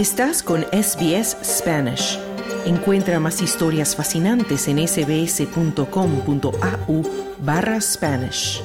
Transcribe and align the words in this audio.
Estás 0.00 0.42
con 0.42 0.62
SBS 0.72 1.36
Spanish. 1.44 2.18
Encuentra 2.64 3.20
más 3.20 3.42
historias 3.42 3.94
fascinantes 3.94 4.66
en 4.66 4.78
sbs.com.au 4.88 5.82
barra 7.40 7.78
Spanish. 7.82 8.62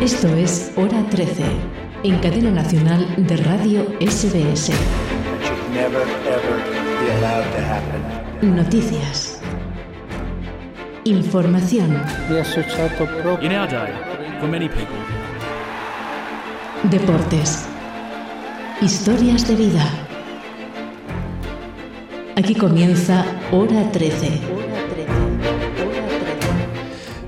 Esto 0.00 0.26
es 0.34 0.72
Hora 0.74 1.06
13, 1.08 1.44
en 2.02 2.18
cadena 2.18 2.50
nacional 2.50 3.14
de 3.16 3.36
Radio 3.36 3.84
SBS. 4.00 4.72
Noticias. 8.42 9.31
People, 14.68 14.86
Deportes. 16.84 17.66
Historias 18.80 19.48
de 19.48 19.56
vida. 19.56 19.84
Aquí 22.36 22.54
comienza 22.54 23.24
Hora 23.50 23.90
13. 23.90 24.71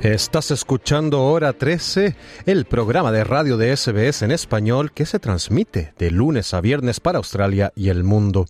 Estás 0.05 0.51
escuchando 0.51 1.23
Hora 1.23 1.55
13, 1.55 2.15
el 2.45 2.67
programa 2.67 3.11
de 3.11 3.25
radio 3.25 3.57
de 3.57 3.75
SBS 3.75 4.21
en 4.21 4.33
español 4.33 4.93
que 4.93 5.07
se 5.07 5.19
transmite 5.19 5.95
de 5.99 6.11
lunes 6.11 6.53
a 6.53 6.61
viernes 6.61 7.01
para 7.01 7.17
Australia 7.17 7.73
y 7.75 7.89
el 7.89 8.05
mundo. 8.05 8.45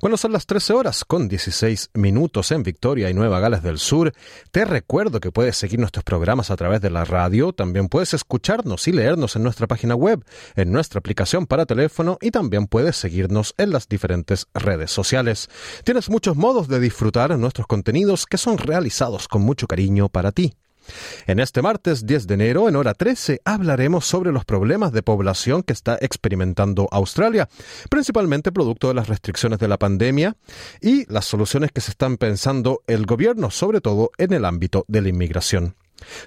Cuando 0.00 0.16
son 0.16 0.32
las 0.32 0.46
13 0.46 0.72
horas 0.72 1.04
con 1.04 1.28
16 1.28 1.90
minutos 1.94 2.50
en 2.50 2.64
Victoria 2.64 3.08
y 3.08 3.14
Nueva 3.14 3.38
Gales 3.38 3.62
del 3.62 3.78
Sur, 3.78 4.14
te 4.50 4.64
recuerdo 4.64 5.20
que 5.20 5.30
puedes 5.30 5.56
seguir 5.56 5.78
nuestros 5.78 6.02
programas 6.02 6.50
a 6.50 6.56
través 6.56 6.80
de 6.80 6.90
la 6.90 7.04
radio, 7.04 7.52
también 7.52 7.86
puedes 7.86 8.12
escucharnos 8.12 8.88
y 8.88 8.92
leernos 8.92 9.36
en 9.36 9.44
nuestra 9.44 9.68
página 9.68 9.94
web, 9.94 10.24
en 10.56 10.72
nuestra 10.72 10.98
aplicación 10.98 11.46
para 11.46 11.66
teléfono 11.66 12.18
y 12.20 12.32
también 12.32 12.66
puedes 12.66 12.96
seguirnos 12.96 13.54
en 13.58 13.70
las 13.70 13.88
diferentes 13.88 14.48
redes 14.54 14.90
sociales. 14.90 15.50
Tienes 15.84 16.10
muchos 16.10 16.34
modos 16.34 16.66
de 16.66 16.80
disfrutar 16.80 17.38
nuestros 17.38 17.68
contenidos 17.68 18.26
que 18.26 18.38
son 18.38 18.58
realizados 18.58 19.28
con 19.28 19.42
mucho 19.42 19.68
cariño 19.68 20.08
para 20.08 20.32
ti. 20.32 20.56
En 21.26 21.40
este 21.40 21.62
martes 21.62 22.06
10 22.06 22.26
de 22.26 22.34
enero, 22.34 22.68
en 22.68 22.76
hora 22.76 22.94
13, 22.94 23.40
hablaremos 23.44 24.04
sobre 24.04 24.32
los 24.32 24.44
problemas 24.44 24.92
de 24.92 25.02
población 25.02 25.62
que 25.62 25.72
está 25.72 25.98
experimentando 26.00 26.88
Australia, 26.90 27.48
principalmente 27.90 28.52
producto 28.52 28.88
de 28.88 28.94
las 28.94 29.08
restricciones 29.08 29.58
de 29.58 29.68
la 29.68 29.78
pandemia 29.78 30.36
y 30.80 31.10
las 31.12 31.24
soluciones 31.24 31.72
que 31.72 31.80
se 31.80 31.90
están 31.90 32.16
pensando 32.16 32.82
el 32.86 33.06
gobierno, 33.06 33.50
sobre 33.50 33.80
todo 33.80 34.10
en 34.18 34.32
el 34.32 34.44
ámbito 34.44 34.84
de 34.88 35.02
la 35.02 35.08
inmigración. 35.08 35.74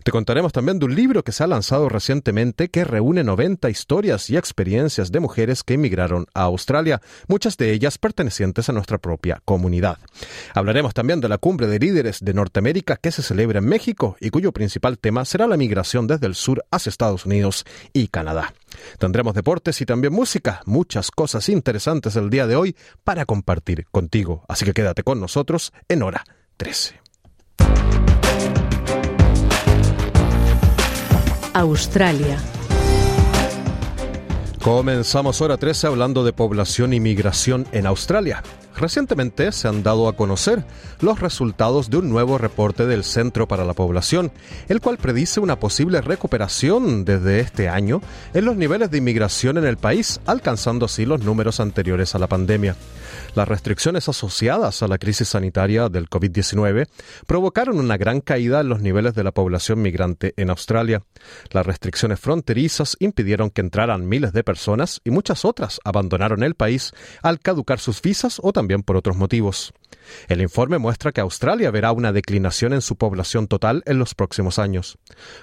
Te 0.04 0.12
contaremos 0.12 0.52
también 0.52 0.80
de 0.80 0.86
un 0.86 0.96
libro 0.96 1.24
que 1.24 1.32
se 1.32 1.44
ha 1.44 1.48
lanzado 1.48 1.90
recientemente 1.90 2.70
que 2.70 2.84
reúne 2.84 3.24
90 3.24 3.70
historias 3.70 4.30
y 4.30 4.38
experiencias 4.38 5.12
de 5.12 5.20
mujeres 5.20 5.64
que 5.64 5.76
emigraron 5.76 6.26
a 6.34 6.44
Australia, 6.44 7.02
muchas 7.28 7.58
de 7.58 7.72
ellas 7.72 7.98
pertenecientes 7.98 8.70
a 8.70 8.74
nuestra 8.74 8.98
propia 8.98 9.42
comunidad. 9.46 9.98
Hablaremos 10.54 10.94
también 10.94 11.22
de 11.22 11.30
la 11.30 11.38
cumbre 11.38 11.68
de 11.68 11.80
líderes 11.80 12.20
de 12.22 12.34
Norteamérica 12.34 12.98
que 12.98 13.12
se 13.12 13.24
celebra 13.24 13.60
en 13.60 13.66
México 13.66 14.18
y 14.20 14.30
cuyo 14.30 14.52
principal 14.52 14.98
tema 14.98 15.26
será 15.26 15.48
la 15.48 15.58
migración 15.58 16.08
desde 16.08 16.28
el 16.28 16.36
sur 16.36 16.66
hacia 16.72 16.90
Estados 16.90 17.26
Unidos 17.26 17.66
y 17.94 18.08
Canadá. 18.08 18.54
Tendremos 18.98 19.34
deportes 19.34 19.82
y 19.82 19.86
también 19.86 20.14
música, 20.14 20.62
muchas 20.66 21.12
cosas 21.12 21.50
interesantes 21.50 22.16
el 22.16 22.30
día 22.30 22.48
de 22.48 22.56
hoy 22.56 22.76
para 23.04 23.26
compartir 23.26 23.86
contigo, 23.92 24.44
así 24.48 24.66
que 24.66 24.74
quédate 24.74 25.04
con 25.04 25.20
nosotros 25.20 25.74
en 25.88 26.04
hora 26.04 26.24
13. 26.58 26.99
Australia. 31.60 32.38
Comenzamos 34.64 35.42
hora 35.42 35.58
13 35.58 35.88
hablando 35.88 36.24
de 36.24 36.32
población 36.32 36.94
y 36.94 37.02
migración 37.02 37.68
en 37.74 37.86
Australia. 37.86 38.42
Recientemente 38.78 39.52
se 39.52 39.68
han 39.68 39.84
dado 39.84 40.08
a 40.08 40.16
conocer 40.16 40.64
los 41.02 41.20
resultados 41.20 41.90
de 41.90 41.98
un 41.98 42.10
nuevo 42.10 42.38
reporte 42.38 42.86
del 42.88 43.04
Centro 43.04 43.46
para 43.46 43.66
la 43.66 43.74
Población, 43.74 44.32
el 44.70 44.80
cual 44.80 44.98
predice 44.98 45.42
una 45.42 45.60
posible 45.60 46.00
recuperación 46.00 47.04
desde 47.04 47.42
este 47.42 47.68
año 47.68 48.02
en 48.34 48.46
los 48.46 48.56
niveles 48.56 48.90
de 48.90 49.00
inmigración 49.00 49.58
en 49.58 49.66
el 49.66 49.76
país, 49.76 50.22
alcanzando 50.26 50.86
así 50.86 51.06
los 51.06 51.26
números 51.26 51.60
anteriores 51.60 52.16
a 52.16 52.20
la 52.20 52.28
pandemia. 52.28 52.78
Las 53.36 53.48
restricciones 53.48 54.10
asociadas 54.10 54.84
a 54.84 54.88
la 54.88 54.98
crisis 54.98 55.30
sanitaria 55.30 55.90
del 55.90 56.10
COVID-19 56.10 56.88
provocaron 57.28 57.80
una 57.80 57.98
gran 57.98 58.22
caída 58.22 58.62
en 58.62 58.70
los 58.70 58.82
niveles 58.82 59.16
de 59.16 59.24
la 59.24 59.32
población 59.32 59.82
migrante 59.82 60.34
en 60.38 60.50
Australia. 60.50 61.04
Las 61.52 61.66
restricciones 61.66 62.20
fronterizas 62.20 62.98
impidieron 63.00 63.50
que 63.50 63.62
entraran 63.62 64.08
miles 64.08 64.34
de 64.34 64.44
personas 64.44 65.02
y 65.04 65.12
muchas 65.12 65.46
otras 65.46 65.80
abandonaron 65.84 66.44
el 66.44 66.56
país 66.56 66.92
al 67.22 67.40
caducar 67.40 67.80
sus 67.80 68.02
visas 68.02 68.40
o 68.42 68.54
también 68.54 68.84
por 68.84 68.98
otros 68.98 69.16
motivos. 69.16 69.74
El 70.28 70.42
informe 70.42 70.78
muestra 70.78 71.12
que 71.12 71.22
Australia 71.22 71.72
verá 71.72 71.92
una 71.92 72.12
declinación 72.12 72.74
en 72.74 72.82
su 72.82 72.96
población 72.96 73.48
total 73.48 73.84
en 73.86 74.00
los 74.00 74.16
próximos 74.16 74.60
años. 74.60 74.98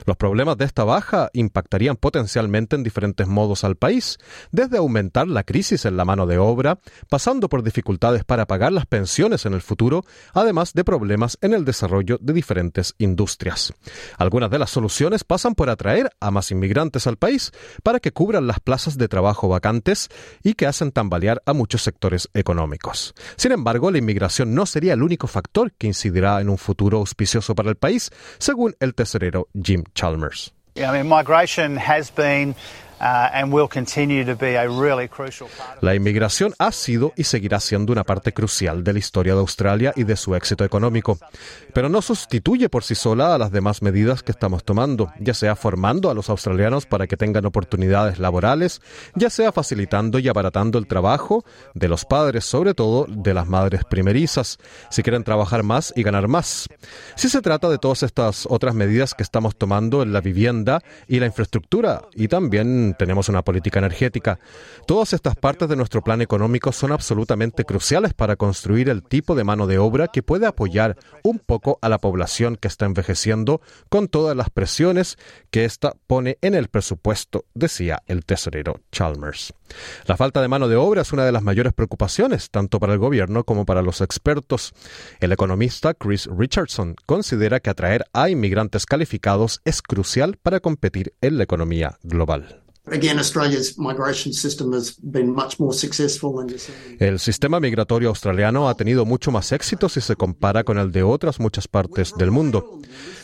Los 0.05 0.17
problemas 0.17 0.57
de 0.57 0.65
esta 0.65 0.85
baja 0.85 1.31
impactarían 1.33 1.97
potencialmente 1.97 2.77
en 2.77 2.83
diferentes 2.83 3.27
modos 3.27 3.65
al 3.65 3.77
país, 3.77 4.19
desde 4.51 4.79
aumentar 4.79 5.29
la 5.29 5.45
crisis 5.45 5.85
en 5.85 5.97
la 5.97 6.05
mano 6.05 6.27
de 6.27 6.39
obra, 6.39 6.79
pasando 7.09 7.49
por 7.49 7.63
dificultades 7.67 8.25
para 8.25 8.47
pagar 8.47 8.73
las 8.73 8.87
pensiones 8.87 9.45
en 9.45 9.53
el 9.53 9.61
futuro, 9.61 10.05
además 10.33 10.73
de 10.73 10.85
problemas 10.85 11.37
en 11.43 11.53
el 11.53 11.67
desarrollo 11.67 12.17
de 12.21 12.33
diferentes 12.33 12.95
industrias. 12.97 13.75
Algunas 14.17 14.51
de 14.51 14.59
las 14.59 14.71
soluciones 14.71 15.25
pasan 15.25 15.55
por 15.55 15.69
atraer 15.69 16.11
a 16.21 16.31
más 16.31 16.51
inmigrantes 16.51 17.07
al 17.07 17.19
país 17.19 17.53
para 17.83 18.01
que 18.01 18.13
cubran 18.13 18.47
las 18.47 18.61
plazas 18.61 18.97
de 18.97 19.09
trabajo 19.09 19.49
vacantes 19.49 20.09
y 20.43 20.55
que 20.55 20.67
hacen 20.67 20.93
tambalear 20.93 21.43
a 21.45 21.53
muchos 21.53 21.83
sectores 21.83 22.31
económicos. 22.33 23.15
Sin 23.37 23.53
embargo, 23.53 23.91
la 23.91 23.99
inmigración 23.99 24.55
no 24.55 24.65
sería 24.65 24.95
el 24.95 25.03
único 25.03 25.27
factor 25.27 25.73
que 25.73 25.89
incidirá 25.89 26.41
en 26.41 26.49
un 26.49 26.59
futuro 26.59 26.99
auspicioso 26.99 27.55
para 27.55 27.69
el 27.69 27.77
país, 27.77 28.11
según 28.39 28.75
el 28.81 28.95
tesorero 28.95 29.49
Jim 29.61 29.85
Chalmers. 29.95 30.55
Uh, 33.01 33.47
La 35.81 35.95
inmigración 35.95 36.55
ha 36.59 36.73
sido 36.73 37.13
y 37.17 37.25
seguirá 37.25 37.61
siendo 37.61 37.93
una 37.93 38.05
parte 38.05 38.33
crucial 38.33 38.85
de 38.85 38.93
la 38.93 38.99
historia 38.99 39.35
de 39.35 39.41
Australia 39.41 39.93
y 39.97 40.05
de 40.05 40.17
su 40.17 40.35
éxito 40.35 40.65
económico, 40.65 41.19
pero 41.73 41.89
no 41.89 42.03
sustituye 42.03 42.69
por 42.69 42.85
sí 42.85 42.95
sola 42.95 43.35
a 43.35 43.39
las 43.39 43.51
demás 43.51 43.83
medidas 43.83 44.23
que 44.23 44.33
estamos 44.33 44.65
tomando, 44.65 45.13
ya 45.21 45.35
sea 45.35 45.57
formando 45.57 46.11
a 46.11 46.15
los 46.15 46.31
australianos 46.31 46.87
para 46.87 47.07
que 47.07 47.17
tengan 47.17 47.47
oportunidades 47.47 48.19
laborales, 48.19 48.81
ya 49.15 49.31
sea 49.31 49.53
facilitando 49.53 50.19
y 50.19 50.29
abaratando 50.29 50.79
el 50.79 50.87
trabajo 50.87 51.45
de 51.75 51.89
los 51.89 52.05
padres, 52.05 52.45
sobre 52.45 52.75
todo 52.75 53.07
de 53.09 53.35
las 53.35 53.47
madres 53.47 53.85
primerizas, 53.85 54.59
si 54.91 55.03
quieren 55.03 55.25
trabajar 55.25 55.63
más 55.63 55.93
y 55.97 56.03
ganar 56.03 56.29
más. 56.29 56.69
Si 57.15 57.29
se 57.29 57.43
trata 57.43 57.69
de 57.69 57.79
todas 57.79 58.03
estas 58.03 58.47
otras 58.49 58.75
medidas 58.75 59.15
que 59.15 59.23
estamos 59.23 59.57
tomando 59.57 60.03
en 60.03 60.13
la 60.13 60.21
vivienda 60.21 60.83
y 61.09 61.21
la 61.21 61.27
infraestructura, 61.27 62.03
y 62.15 62.29
también 62.29 62.86
tenemos 62.95 63.29
una 63.29 63.43
política 63.43 63.79
energética. 63.79 64.39
Todas 64.87 65.13
estas 65.13 65.37
partes 65.37 65.69
de 65.69 65.77
nuestro 65.77 66.03
plan 66.03 66.21
económico 66.21 66.73
son 66.73 66.93
absolutamente 66.93 67.65
cruciales 67.65 68.15
para 68.15 68.37
construir 68.37 68.89
el 68.89 69.03
tipo 69.03 69.35
de 69.35 69.45
mano 69.45 69.67
de 69.67 69.79
obra 69.79 70.09
que 70.09 70.23
puede 70.23 70.47
apoyar 70.47 70.97
un 71.23 71.39
poco 71.39 71.79
a 71.83 71.89
la 71.89 71.99
población 71.99 72.57
que 72.57 72.69
está 72.69 72.87
envejeciendo 72.87 73.61
con 73.89 74.09
todas 74.09 74.37
las 74.37 74.51
presiones 74.51 75.19
que 75.51 75.65
ésta 75.65 75.95
pone 76.07 76.39
en 76.43 76.55
el 76.55 76.69
presupuesto, 76.69 77.45
decía 77.55 78.03
el 78.07 78.25
tesorero 78.25 78.81
Chalmers. 78.93 79.55
La 80.07 80.17
falta 80.17 80.41
de 80.41 80.49
mano 80.49 80.69
de 80.69 80.77
obra 80.77 81.03
es 81.03 81.13
una 81.13 81.25
de 81.25 81.33
las 81.33 81.43
mayores 81.43 81.73
preocupaciones, 81.73 82.51
tanto 82.51 82.79
para 82.79 82.93
el 82.93 82.99
gobierno 82.99 83.45
como 83.45 83.67
para 83.67 83.83
los 83.83 84.01
expertos. 84.01 84.73
El 85.21 85.33
economista 85.33 85.95
Chris 85.95 86.27
Richardson 86.27 86.95
considera 87.07 87.61
que 87.61 87.71
atraer 87.71 88.07
a 88.13 88.31
inmigrantes 88.31 88.87
calificados 88.87 89.61
es 89.65 89.83
crucial 89.83 90.39
para 90.43 90.61
competir 90.61 91.15
en 91.21 91.39
la 91.39 91.45
economía 91.45 91.99
global. 92.03 92.63
El 97.01 97.19
sistema 97.19 97.59
migratorio 97.59 98.11
australiano 98.11 98.69
ha 98.69 98.77
tenido 98.77 99.05
mucho 99.05 99.33
más 99.33 99.51
éxito 99.51 99.89
si 99.89 100.01
se 100.01 100.15
compara 100.15 100.63
con 100.63 100.79
el 100.79 100.93
de 100.93 101.03
otras 101.03 101.41
muchas 101.41 101.67
partes 101.67 102.15
del 102.17 102.31
mundo, 102.31 102.79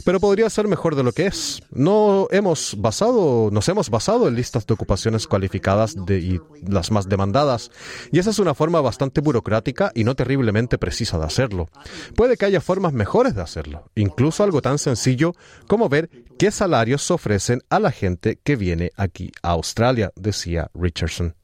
pero 0.04 0.18
podría 0.18 0.50
ser 0.50 0.66
mejor 0.66 0.96
de 0.96 1.04
lo 1.04 1.12
que 1.12 1.26
es. 1.26 1.62
No 1.70 2.26
hemos 2.32 2.74
basado, 2.76 3.50
nos 3.52 3.68
hemos 3.68 3.88
basado 3.88 4.26
en 4.26 4.34
listas 4.34 4.66
de 4.66 4.74
ocupaciones 4.74 5.28
cualificadas 5.28 5.94
y 6.08 6.40
las 6.66 6.90
más 6.90 7.08
demandadas, 7.08 7.70
y 8.10 8.18
esa 8.18 8.30
es 8.30 8.40
una 8.40 8.54
forma 8.54 8.80
bastante 8.80 9.20
burocrática 9.20 9.92
y 9.94 10.02
no 10.02 10.16
terriblemente 10.16 10.76
precisa 10.76 11.18
de 11.18 11.26
hacerlo. 11.26 11.68
Puede 12.16 12.36
que 12.36 12.46
haya 12.46 12.60
formas 12.60 12.94
mejores 12.94 13.36
de 13.36 13.42
hacerlo, 13.42 13.84
incluso 13.94 14.42
algo 14.42 14.60
tan 14.60 14.78
sencillo 14.78 15.34
como 15.68 15.88
ver 15.88 16.10
qué 16.36 16.50
salarios 16.50 17.02
se 17.02 17.12
ofrecen 17.12 17.62
a 17.70 17.78
la 17.78 17.92
gente 17.92 18.40
que 18.42 18.56
viene 18.56 18.90
aquí 18.96 19.30
a 19.42 19.51
Australia, 19.52 20.10
decía 20.16 20.68
Richardson. 20.74 21.34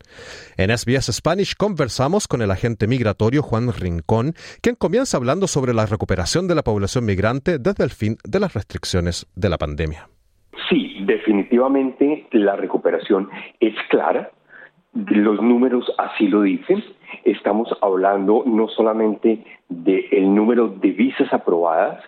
En 0.57 0.77
SBS 0.77 1.13
Spanish 1.13 1.55
conversamos 1.55 2.27
con 2.27 2.43
el 2.43 2.51
agente 2.51 2.87
migratorio 2.87 3.43
Juan 3.43 3.73
Rincón, 3.73 4.35
quien 4.63 4.75
comienza 4.75 5.17
hablando 5.17 5.47
sobre 5.47 5.75
la 5.75 5.87
recuperación 5.87 6.49
de 6.49 6.55
la 6.55 6.63
población 6.63 7.05
migrante 7.05 7.59
desde 7.59 7.85
el 7.85 7.91
fin 7.91 8.17
de 8.25 8.41
las 8.41 8.55
restricciones 8.55 9.27
de 9.35 9.49
la 9.49 9.59
pandemia. 9.59 10.09
Sí, 10.69 10.97
definitivamente 11.07 12.27
la 12.33 12.57
recuperación 12.57 13.29
es 13.61 13.75
clara. 13.91 14.31
Los 14.95 15.41
números 15.43 15.93
así 15.99 16.29
lo 16.29 16.43
dicen. 16.43 16.83
Estamos 17.25 17.69
hablando 17.83 18.43
no 18.47 18.69
solamente 18.69 19.45
del 19.69 20.35
número 20.35 20.69
de 20.69 20.91
visas 20.91 21.31
aprobadas, 21.33 22.03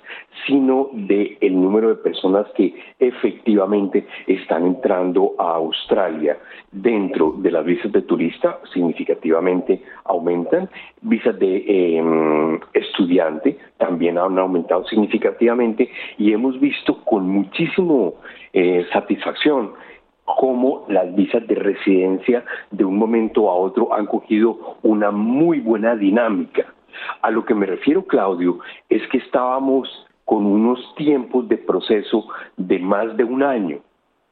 sino 0.47 0.89
del 0.93 1.37
el 1.43 1.61
número 1.61 1.91
de 1.91 1.97
personas 1.97 2.47
que 2.57 2.75
efectivamente 2.99 4.07
están 4.27 4.67
entrando 4.67 5.35
a 5.39 5.57
Australia. 5.57 6.39
Dentro 6.73 7.35
de 7.39 7.51
las 7.51 7.65
visas 7.65 7.93
de 7.93 8.03
turista, 8.03 8.59
significativamente 8.73 9.83
aumentan. 10.05 10.71
Visas 11.03 11.39
de 11.39 11.99
em, 11.99 12.59
estudiante 12.73 13.59
también 13.77 14.17
han 14.17 14.39
aumentado 14.39 14.87
significativamente 14.87 15.91
y 16.17 16.33
hemos 16.33 16.59
visto 16.59 17.05
con 17.05 17.29
muchísimo 17.29 18.15
eh, 18.53 18.87
satisfacción 18.93 19.73
cómo 20.39 20.85
las 20.89 21.15
visas 21.15 21.47
de 21.47 21.55
residencia 21.55 22.45
de 22.71 22.85
un 22.85 22.97
momento 22.97 23.51
a 23.51 23.55
otro 23.55 23.95
han 23.95 24.07
cogido 24.07 24.77
una 24.83 25.11
muy 25.11 25.61
buena 25.61 25.97
dinámica. 25.97 26.67
A 27.23 27.31
lo 27.31 27.45
que 27.45 27.55
me 27.55 27.67
refiero, 27.67 28.05
Claudio, 28.05 28.59
es 28.89 29.07
que 29.09 29.19
estábamos 29.19 29.89
con 30.25 30.47
unos 30.47 30.95
tiempos 30.97 31.49
de 31.49 31.57
proceso 31.57 32.27
de 32.57 32.79
más 32.79 33.17
de 33.17 33.25
un 33.25 33.43
año 33.43 33.79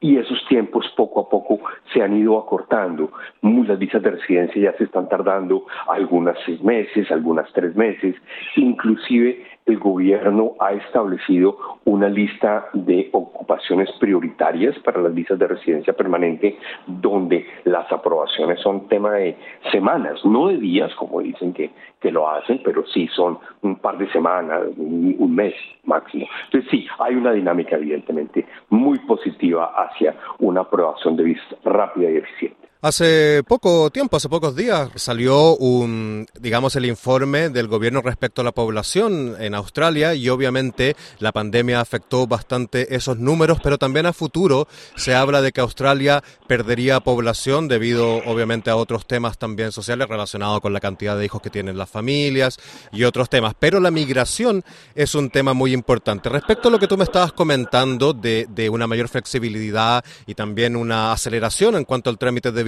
y 0.01 0.17
esos 0.17 0.39
tiempos 0.49 0.87
poco 0.97 1.21
a 1.21 1.29
poco 1.29 1.61
se 1.93 2.03
han 2.03 2.17
ido 2.17 2.39
acortando. 2.39 3.11
Las 3.43 3.79
visas 3.79 4.03
de 4.03 4.13
residencia 4.13 4.71
ya 4.71 4.79
se 4.79 4.85
están 4.85 5.09
tardando 5.09 5.65
algunas 5.89 6.37
seis 6.47 6.63
meses, 6.63 7.11
algunas 7.11 7.53
tres 7.53 7.75
meses, 7.75 8.15
inclusive 8.57 9.45
el 9.69 9.79
gobierno 9.79 10.55
ha 10.61 10.73
establecido 10.73 11.57
una 11.85 12.09
lista 12.09 12.69
de 12.73 13.09
ocupaciones 13.13 13.91
prioritarias 13.99 14.79
para 14.81 15.01
las 15.01 15.15
visas 15.15 15.39
de 15.39 15.47
residencia 15.47 15.93
permanente, 15.93 16.59
donde 16.87 17.47
las 17.65 17.91
aprobaciones 17.93 18.61
son 18.61 18.89
tema 18.89 19.13
de 19.13 19.37
semanas, 19.71 20.25
no 20.25 20.49
de 20.49 20.59
días, 20.59 20.95
como 20.97 21.21
dicen 21.21 21.53
que, 21.53 21.71
que 22.01 22.11
lo 22.11 22.29
hacen, 22.29 22.61
pero 22.65 22.87
sí 22.87 23.09
son 23.15 23.39
un 23.63 23.77
par 23.77 23.99
de 23.99 24.11
semanas, 24.11 24.63
un, 24.77 25.35
mes 25.35 25.55
máximo. 25.85 26.27
Entonces 26.47 26.71
sí, 26.71 26.87
hay 26.99 27.15
una 27.15 27.33
dinámica 27.33 27.77
evidentemente 27.77 28.47
muy 28.71 28.99
positiva 29.01 29.73
hacia 29.77 30.15
una 30.39 30.63
aprobación 30.63 31.17
de 31.17 31.25
visas 31.25 31.57
rápida 31.65 32.11
y 32.11 32.17
eficiente. 32.17 32.68
Hace 32.81 33.43
poco 33.43 33.91
tiempo, 33.91 34.19
hace 34.19 34.29
pocos 34.29 34.55
días, 34.55 34.91
salió 34.95 35.57
un, 35.57 36.29
digamos, 36.39 36.77
el 36.77 36.85
informe 36.85 37.49
del 37.49 37.67
gobierno 37.67 38.03
respecto 38.03 38.43
a 38.43 38.45
la 38.45 38.53
población 38.53 39.35
en 39.41 39.57
Australia 39.57 40.15
y 40.15 40.29
obviamente 40.29 40.95
la 41.19 41.33
pandemia 41.33 41.81
afectó 41.81 42.29
bastante 42.29 42.95
esos 42.95 43.19
números, 43.19 43.59
pero 43.65 43.79
también 43.79 44.07
a 44.07 44.13
futuro 44.13 44.69
se 44.95 45.17
habla 45.17 45.43
de 45.43 45.51
que 45.51 45.61
Australia 45.61 46.23
perdería 46.47 47.01
población 47.01 47.67
debido, 47.67 48.19
obviamente, 48.19 48.71
a 48.71 48.77
otros 48.77 49.09
temas 49.09 49.39
también 49.39 49.73
sociales 49.73 50.09
relacionados 50.09 50.61
con 50.61 50.73
la 50.73 50.79
cantidad 50.79 51.19
de 51.19 51.25
hijos 51.25 51.43
que 51.43 51.51
tienen 51.51 51.79
las 51.79 51.91
familias 51.91 52.59
y 52.93 53.03
otros 53.03 53.29
temas. 53.29 53.55
Pero 53.59 53.81
la 53.81 53.91
migración 53.91 54.65
es 54.95 55.17
un 55.17 55.31
tema 55.31 55.53
muy 55.53 55.73
importante. 55.73 56.29
Respecto 56.29 56.69
a 56.69 56.71
lo 56.71 56.79
que 56.79 56.87
tú 56.87 56.97
me 56.97 57.03
estabas 57.03 57.33
comentando 57.33 58.13
de, 58.13 58.47
de 58.49 58.71
una 58.71 58.87
mayor 58.87 59.09
flexibilidad 59.09 60.05
y 60.29 60.37
también 60.37 60.77
una 60.77 61.11
aceleración 61.11 61.75
en 61.75 61.85
cuanto 61.85 62.09
al 62.09 62.19
trámite 62.19 62.53
de 62.53 62.68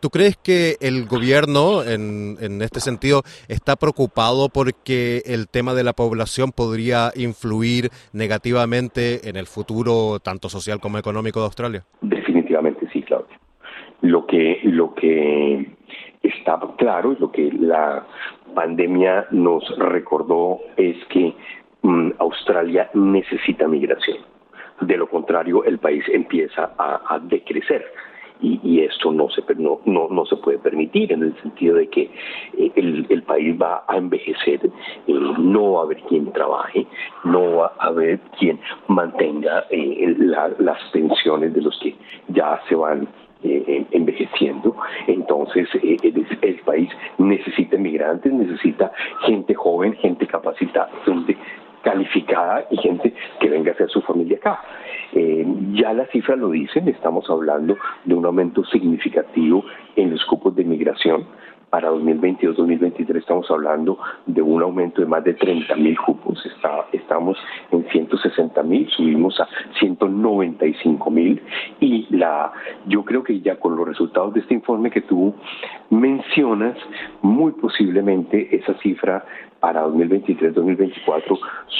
¿Tú 0.00 0.10
crees 0.10 0.36
que 0.36 0.76
el 0.80 1.06
gobierno, 1.06 1.82
en, 1.82 2.36
en 2.40 2.62
este 2.62 2.80
sentido, 2.80 3.22
está 3.48 3.76
preocupado 3.76 4.48
porque 4.48 5.22
el 5.26 5.48
tema 5.48 5.74
de 5.74 5.84
la 5.84 5.92
población 5.92 6.52
podría 6.52 7.10
influir 7.16 7.90
negativamente 8.12 9.28
en 9.28 9.36
el 9.36 9.46
futuro, 9.46 10.18
tanto 10.20 10.48
social 10.48 10.80
como 10.80 10.98
económico 10.98 11.40
de 11.40 11.46
Australia? 11.46 11.84
Definitivamente 12.00 12.88
sí, 12.92 13.02
Claudio. 13.02 13.36
Lo 14.02 14.26
que, 14.26 14.60
lo 14.64 14.94
que 14.94 15.76
está 16.22 16.60
claro 16.76 17.12
y 17.12 17.16
lo 17.16 17.32
que 17.32 17.50
la 17.52 18.06
pandemia 18.54 19.26
nos 19.30 19.64
recordó 19.78 20.60
es 20.76 20.96
que 21.06 21.34
mm, 21.82 22.10
Australia 22.18 22.90
necesita 22.94 23.66
migración. 23.66 24.18
De 24.80 24.96
lo 24.96 25.08
contrario, 25.08 25.64
el 25.64 25.78
país 25.78 26.04
empieza 26.12 26.72
a, 26.78 27.14
a 27.14 27.18
decrecer 27.18 27.84
y, 28.40 28.80
esto 28.80 29.12
no 29.12 29.28
se, 29.30 29.42
no, 29.56 29.80
no, 29.84 30.26
se 30.26 30.36
puede 30.36 30.58
permitir 30.58 31.12
en 31.12 31.22
el 31.22 31.36
sentido 31.42 31.76
de 31.76 31.88
que 31.88 32.10
eh, 32.56 32.72
el, 32.76 33.22
país 33.22 33.56
va 33.60 33.84
a 33.86 33.96
envejecer, 33.96 34.60
eh, 35.06 35.12
no 35.38 35.72
va 35.72 35.80
a 35.80 35.84
haber 35.84 36.00
quien 36.02 36.32
trabaje, 36.32 36.86
no 37.24 37.56
va 37.56 37.72
a 37.78 37.88
haber 37.88 38.20
quien 38.38 38.58
mantenga 38.86 39.64
eh, 39.70 40.14
las 40.58 40.82
pensiones 40.92 41.52
de 41.52 41.62
los 41.62 41.78
que 41.80 41.94
ya 42.28 42.60
se 42.68 42.74
van 42.74 43.08
envejeciendo. 43.42 44.74
Entonces, 45.06 45.68
el, 45.82 46.60
país 46.64 46.90
necesita 47.18 47.76
inmigrantes, 47.76 48.32
necesita 48.32 48.90
gente 49.26 49.54
joven, 49.54 49.94
gente 49.94 50.26
capacitada, 50.26 50.90
gente 51.04 51.36
calificada 51.82 52.66
y 52.70 52.76
gente 52.78 53.14
venga 53.68 53.72
a 53.72 53.74
hacer 53.74 53.90
su 53.90 54.00
familia 54.02 54.38
acá. 54.38 54.60
Eh, 55.12 55.46
ya 55.72 55.92
las 55.92 56.08
cifras 56.10 56.38
lo 56.38 56.50
dicen, 56.50 56.88
estamos 56.88 57.28
hablando 57.28 57.76
de 58.04 58.14
un 58.14 58.24
aumento 58.24 58.64
significativo 58.64 59.64
en 59.96 60.10
los 60.10 60.24
cupos 60.26 60.54
de 60.56 60.64
migración. 60.64 61.26
Para 61.70 61.90
2022-2023 61.90 63.16
estamos 63.16 63.50
hablando 63.50 63.98
de 64.24 64.40
un 64.40 64.62
aumento 64.62 65.02
de 65.02 65.06
más 65.06 65.22
de 65.22 65.34
30 65.34 65.76
mil 65.76 65.98
cupos. 65.98 66.44
Está, 66.46 66.86
estamos 66.92 67.36
en 67.70 67.86
160 67.90 68.62
mil, 68.62 68.88
subimos 68.88 69.38
a 69.38 69.46
195 69.78 71.10
mil 71.10 71.42
y 71.78 72.06
la, 72.16 72.52
yo 72.86 73.04
creo 73.04 73.22
que 73.22 73.40
ya 73.42 73.56
con 73.56 73.76
los 73.76 73.86
resultados 73.86 74.32
de 74.32 74.40
este 74.40 74.54
informe 74.54 74.90
que 74.90 75.02
tú 75.02 75.34
mencionas, 75.90 76.78
muy 77.20 77.52
posiblemente 77.52 78.48
esa 78.56 78.72
cifra 78.78 79.26
para 79.60 79.86
2023-2024 79.86 81.38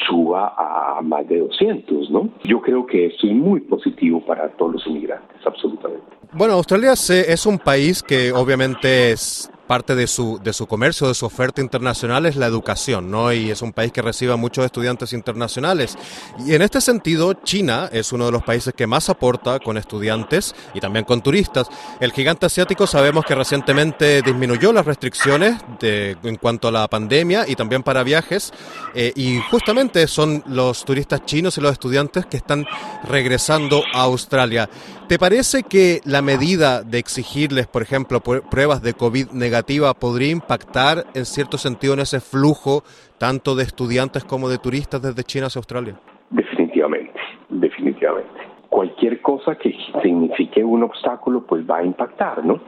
suba 0.09 0.55
a 0.57 1.01
más 1.03 1.29
de 1.29 1.39
200, 1.39 2.11
¿no? 2.11 2.29
Yo 2.45 2.61
creo 2.61 2.87
que 2.87 3.07
esto 3.07 3.27
es 3.27 3.35
muy 3.35 3.61
positivo 3.61 4.21
para 4.25 4.49
todos 4.51 4.75
los 4.75 4.87
inmigrantes, 4.87 5.37
absolutamente. 5.47 6.05
Bueno, 6.33 6.55
Australia 6.55 6.93
es 6.93 7.47
un 7.47 7.59
país 7.59 8.03
que 8.03 8.33
obviamente 8.33 9.13
es 9.13 9.51
parte 9.69 9.95
de 9.95 10.09
su, 10.09 10.41
de 10.43 10.53
su 10.53 10.67
comercio, 10.67 11.07
de 11.07 11.15
su 11.15 11.27
oferta 11.27 11.61
internacional 11.61 12.27
es 12.27 12.35
la 12.35 12.47
educación, 12.47 13.11
¿no? 13.11 13.33
Y 13.33 13.51
es 13.53 13.63
un 13.63 13.73
país 13.73 13.93
que 13.93 14.03
recibe 14.03 14.33
a 14.33 14.37
muchos 14.37 14.65
estudiantes 14.65 15.13
internacionales. 15.13 15.97
Y 16.45 16.55
en 16.55 16.63
este 16.63 16.81
sentido, 16.81 17.35
China 17.35 17.89
es 17.93 18.13
uno 18.13 18.27
de 18.27 18.33
los 18.33 18.43
países 18.43 18.75
que 18.75 18.87
más 18.87 19.09
aporta 19.11 19.61
con 19.61 19.77
estudiantes 19.77 20.55
y 20.75 20.81
también 20.81 21.05
con 21.05 21.21
turistas. 21.21 21.69
El 22.01 22.13
gigante 22.13 22.47
asiático 22.47 22.87
sabemos 22.87 23.25
que 23.25 23.35
recientemente 23.35 24.23
disminuyó 24.23 24.73
las 24.73 24.87
restricciones 24.87 25.57
de, 25.79 26.17
en 26.23 26.37
cuanto 26.37 26.69
a 26.69 26.73
la 26.73 26.89
pandemia 26.89 27.45
y 27.47 27.55
también 27.55 27.83
para 27.83 28.03
viajes. 28.03 28.53
Eh, 28.95 29.13
y 29.15 29.39
justamente 29.51 30.07
son 30.09 30.43
los 30.47 30.85
turistas 30.85 31.25
chinos 31.27 31.59
y 31.59 31.61
los 31.61 31.73
estudiantes 31.73 32.25
que 32.27 32.39
están 32.39 32.65
regresando 33.05 33.85
a 33.93 34.03
Australia. 34.03 34.71
¿Te 35.09 35.19
parece 35.19 35.63
que 35.63 36.01
la 36.05 36.21
medida 36.21 36.83
de 36.83 36.99
exigirles, 36.99 37.67
por 37.67 37.81
ejemplo, 37.81 38.21
pruebas 38.21 38.83
de 38.83 38.93
COVID 38.93 39.31
negativa 39.33 39.95
podría 39.95 40.31
impactar 40.31 41.05
en 41.15 41.25
cierto 41.25 41.57
sentido 41.57 41.95
en 41.95 42.01
ese 42.01 42.21
flujo 42.21 42.83
tanto 43.17 43.55
de 43.55 43.63
estudiantes 43.63 44.23
como 44.25 44.51
de 44.51 44.59
turistas 44.59 45.01
desde 45.01 45.25
China 45.25 45.47
hacia 45.47 45.61
Australia? 45.61 45.99
Definitivamente, 46.29 47.19
definitivamente. 47.49 48.39
Cualquier 48.69 49.23
cosa 49.23 49.57
que 49.57 49.75
signifique 50.03 50.63
un 50.63 50.83
obstáculo, 50.83 51.43
pues 51.47 51.65
va 51.65 51.79
a 51.79 51.85
impactar, 51.85 52.45
¿no? 52.45 52.61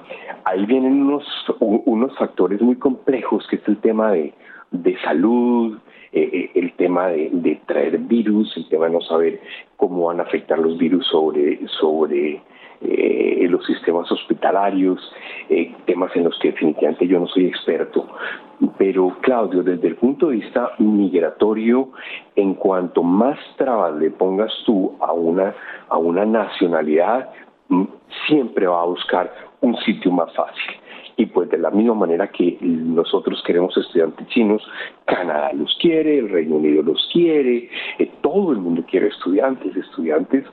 Ahí 0.47 0.65
vienen 0.65 1.03
unos, 1.03 1.25
unos 1.61 2.17
factores 2.17 2.63
muy 2.63 2.77
complejos, 2.77 3.47
que 3.51 3.57
es 3.57 3.69
el 3.69 3.77
tema 3.83 4.13
de, 4.13 4.33
de 4.71 4.99
salud, 5.03 5.79
eh, 6.13 6.29
eh, 6.33 6.51
el 6.55 6.73
tema 6.73 7.07
de, 7.09 7.61
traer 7.67 7.97
virus, 7.99 8.57
el 8.57 8.69
tema 8.69 8.87
de 8.87 8.93
no 8.93 9.01
saber 9.01 9.41
cómo 9.77 10.07
van 10.07 10.19
a 10.19 10.25
afectar 10.25 10.59
los 10.59 10.77
virus 10.77 11.07
sobre, 11.07 11.61
sobre 11.79 12.43
eh, 12.81 13.47
los 13.49 13.65
sistemas 13.65 14.11
hospitalarios, 14.11 15.01
temas 15.87 16.15
en 16.17 16.25
los 16.25 16.37
que 16.41 16.51
definitivamente 16.51 17.07
yo 17.07 17.21
no 17.21 17.29
soy 17.29 17.47
experto. 17.47 18.09
Pero 18.77 19.17
Claudio, 19.21 19.63
desde 19.63 19.87
el 19.87 19.97
punto 19.97 20.29
de 20.29 20.37
vista 20.37 20.73
migratorio, 20.79 21.91
en 22.35 22.55
cuanto 22.55 23.05
más 23.05 23.39
trabas 23.57 23.95
le 23.95 24.11
pongas 24.11 24.53
tú 24.67 24.97
a 25.01 25.13
una, 25.13 25.55
a 25.89 25.97
una 25.97 26.25
nacionalidad, 26.25 27.31
mm, 27.69 27.85
siempre 28.27 28.67
va 28.67 28.83
a 28.83 28.87
buscar 28.87 29.33
un 29.61 29.77
sitio 29.79 30.11
más 30.11 30.35
fácil 30.35 30.75
y 31.21 31.27
pues 31.27 31.51
de 31.51 31.59
la 31.59 31.71
misma 31.71 31.93
manera 31.93 32.29
que 32.29 32.57
nosotros 32.63 33.43
queremos 33.47 33.77
estudiantes 33.77 34.27
chinos, 34.29 34.63
Canadá 35.05 35.53
los 35.53 35.77
quiere, 35.79 36.19
el 36.19 36.31
Reino 36.31 36.57
Unido 36.57 36.83
los 36.83 37.11
quiere, 37.13 37.69
eh, 37.99 38.11
todo 38.23 38.53
el 38.53 38.59
mundo 38.59 38.83
quiere 38.91 39.09
estudiantes. 39.09 39.77
Estudiantes 39.77 40.47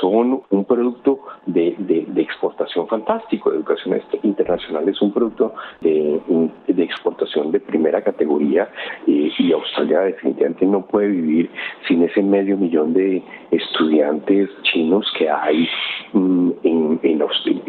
son 0.00 0.42
un 0.50 0.64
producto 0.64 1.18
de, 1.46 1.74
exportación 2.16 2.86
fantástico. 2.86 3.50
La 3.50 3.56
educación 3.56 4.00
internacional 4.22 4.88
es 4.88 5.02
un 5.02 5.12
producto 5.12 5.54
de, 5.80 6.20
exportación 6.68 7.50
de 7.50 7.58
primera 7.58 8.00
categoría 8.02 8.68
eh, 9.08 9.32
y 9.36 9.52
Australia 9.52 10.00
definitivamente 10.02 10.66
no 10.66 10.86
puede 10.86 11.08
vivir 11.08 11.50
sin 11.88 12.04
ese 12.04 12.22
medio 12.22 12.56
millón 12.56 12.92
de 12.92 13.22
estudiantes 13.50 14.50
chinos 14.62 15.04
que 15.18 15.28
hay 15.28 15.68
mm, 16.12 16.50
en, 16.62 17.00
en 17.02 17.22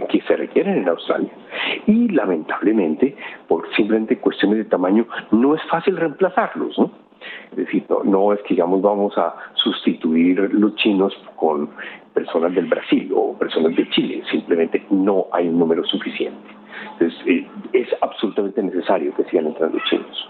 que 0.09 0.21
se 0.21 0.35
requieren 0.35 0.77
en 0.77 0.89
Australia. 0.89 1.31
Y 1.87 2.09
lamentablemente, 2.09 2.42
por 3.47 3.67
simplemente 3.75 4.17
cuestiones 4.19 4.59
de 4.59 4.65
tamaño, 4.65 5.05
no 5.31 5.55
es 5.55 5.61
fácil 5.69 5.97
reemplazarlos, 5.97 6.77
¿no? 6.77 6.91
Es 7.51 7.57
decir, 7.57 7.85
no, 8.03 8.33
es 8.33 8.41
que 8.41 8.55
digamos 8.55 8.81
vamos 8.81 9.17
a 9.17 9.35
sustituir 9.53 10.39
los 10.53 10.75
chinos 10.75 11.13
con 11.35 11.69
personas 12.13 12.53
del 12.53 12.65
Brasil 12.65 13.11
o 13.15 13.37
personas 13.37 13.75
de 13.75 13.89
Chile, 13.89 14.23
simplemente 14.29 14.85
no 14.89 15.27
hay 15.31 15.47
un 15.47 15.57
número 15.57 15.83
suficiente. 15.85 16.49
Entonces, 16.93 17.19
eh, 17.27 17.47
es 17.73 17.87
absolutamente 18.01 18.61
necesario 18.63 19.13
que 19.15 19.23
sigan 19.25 19.47
entrando 19.47 19.77
chinos. 19.89 20.29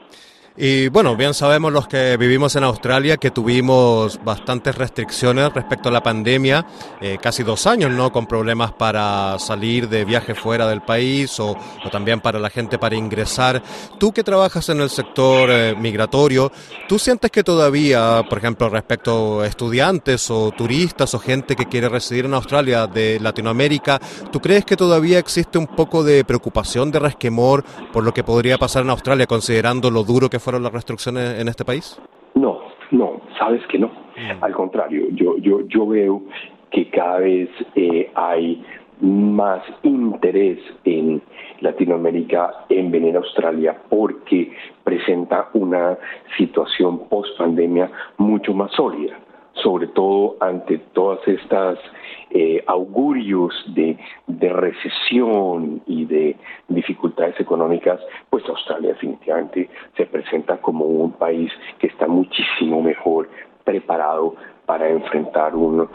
Y 0.56 0.88
bueno, 0.90 1.16
bien 1.16 1.34
sabemos 1.34 1.74
los 1.74 1.88
que 1.88 2.16
vivimos 2.16 2.56
en 2.56 2.64
Australia 2.64 3.18
que 3.18 3.32
tuvimos 3.32 4.24
bastantes 4.24 4.76
restricciones 4.76 5.52
respecto 5.52 5.90
a 5.90 5.92
la 5.92 6.04
pandemia, 6.04 6.68
eh, 7.02 7.18
casi 7.20 7.42
dos 7.42 7.66
años, 7.66 7.90
¿no? 7.90 8.12
Con 8.12 8.28
problemas 8.28 8.72
para 8.72 9.40
salir 9.40 9.90
de 9.90 10.06
viaje 10.06 10.36
fuera 10.36 10.68
del 10.68 10.84
país 10.84 11.40
o, 11.40 11.58
también 11.92 12.22
para 12.22 12.38
la 12.38 12.52
gente 12.52 12.78
para 12.78 12.96
ingresar. 12.96 13.64
Tú 13.98 14.12
que 14.12 14.24
trabajas 14.24 14.70
en 14.70 14.82
el 14.82 14.92
sector 14.92 15.50
eh, 15.50 15.76
migratorio, 15.76 16.52
¿tú 16.88 17.00
sientes 17.00 17.32
que 17.32 17.44
todavía, 17.44 18.24
por 18.30 18.38
ejemplo, 18.38 18.70
respecto 18.70 19.42
a 19.42 19.48
estudiantes 19.48 20.30
o 20.30 20.52
turistas 20.52 21.16
o 21.16 21.20
gente 21.20 21.56
que 21.56 21.66
quiere 21.66 21.90
residir 21.90 22.26
en 22.26 22.36
Australia 22.36 22.86
de 22.86 23.20
Latinoamérica, 23.20 24.00
¿tú 24.32 24.40
crees 24.40 24.66
que 24.66 24.78
todavía 24.78 25.18
existe 25.18 25.58
un 25.58 25.66
poco 25.66 26.04
de 26.04 26.24
preocupación, 26.24 26.92
de 26.92 27.00
resquemor 27.00 27.66
por 27.92 28.04
lo 28.04 28.14
que 28.14 28.24
podría 28.24 28.60
pasar 28.60 28.84
en 28.84 28.92
Australia, 28.92 29.26
considerando 29.26 29.90
lo 29.90 30.04
duro 30.04 30.30
que 30.30 30.43
fueron 30.44 30.64
las 30.64 30.74
restricciones 30.74 31.40
en 31.40 31.48
este 31.48 31.66
país? 31.66 32.00
No, 32.36 32.60
no, 32.92 33.22
sabes 33.40 33.66
que 33.68 33.80
no. 33.80 33.88
Mm. 33.88 34.44
Al 34.44 34.54
contrario, 34.54 35.08
yo, 35.12 35.38
yo, 35.38 35.62
yo 35.68 35.88
veo 35.88 36.22
que 36.72 36.90
cada 36.90 37.20
vez 37.20 37.50
eh, 37.76 38.12
hay 38.16 38.64
más 39.02 39.64
interés 39.84 40.60
en 40.86 41.22
Latinoamérica 41.62 42.66
en 42.70 42.92
venir 42.92 43.16
a 43.16 43.20
Australia 43.20 43.76
porque 43.90 44.52
presenta 44.84 45.50
una 45.54 45.98
situación 46.38 47.08
post 47.10 47.38
pandemia 47.38 47.92
mucho 48.18 48.54
más 48.54 48.72
sólida 48.72 49.18
sobre 49.62 49.88
todo 49.88 50.38
ante 50.40 50.80
todas 50.94 51.26
estas 51.28 51.78
eh, 52.34 52.64
augurios 52.68 53.54
de, 53.76 53.98
recesión 54.28 55.82
y 55.88 56.06
de 56.06 56.36
dificultades 56.68 57.40
económicas, 57.40 58.00
pues 58.30 58.44
Australia 58.50 58.90
definitivamente 58.90 59.70
se 59.96 60.06
presenta 60.06 60.58
como 60.58 60.86
un 60.86 61.12
país 61.14 61.52
que 61.80 61.88
está 61.88 62.08
muchísimo 62.08 62.82
mejor 62.82 63.30
preparado 63.64 64.36
para 64.66 64.90
enfrentar 64.90 65.56
una, 65.56 65.88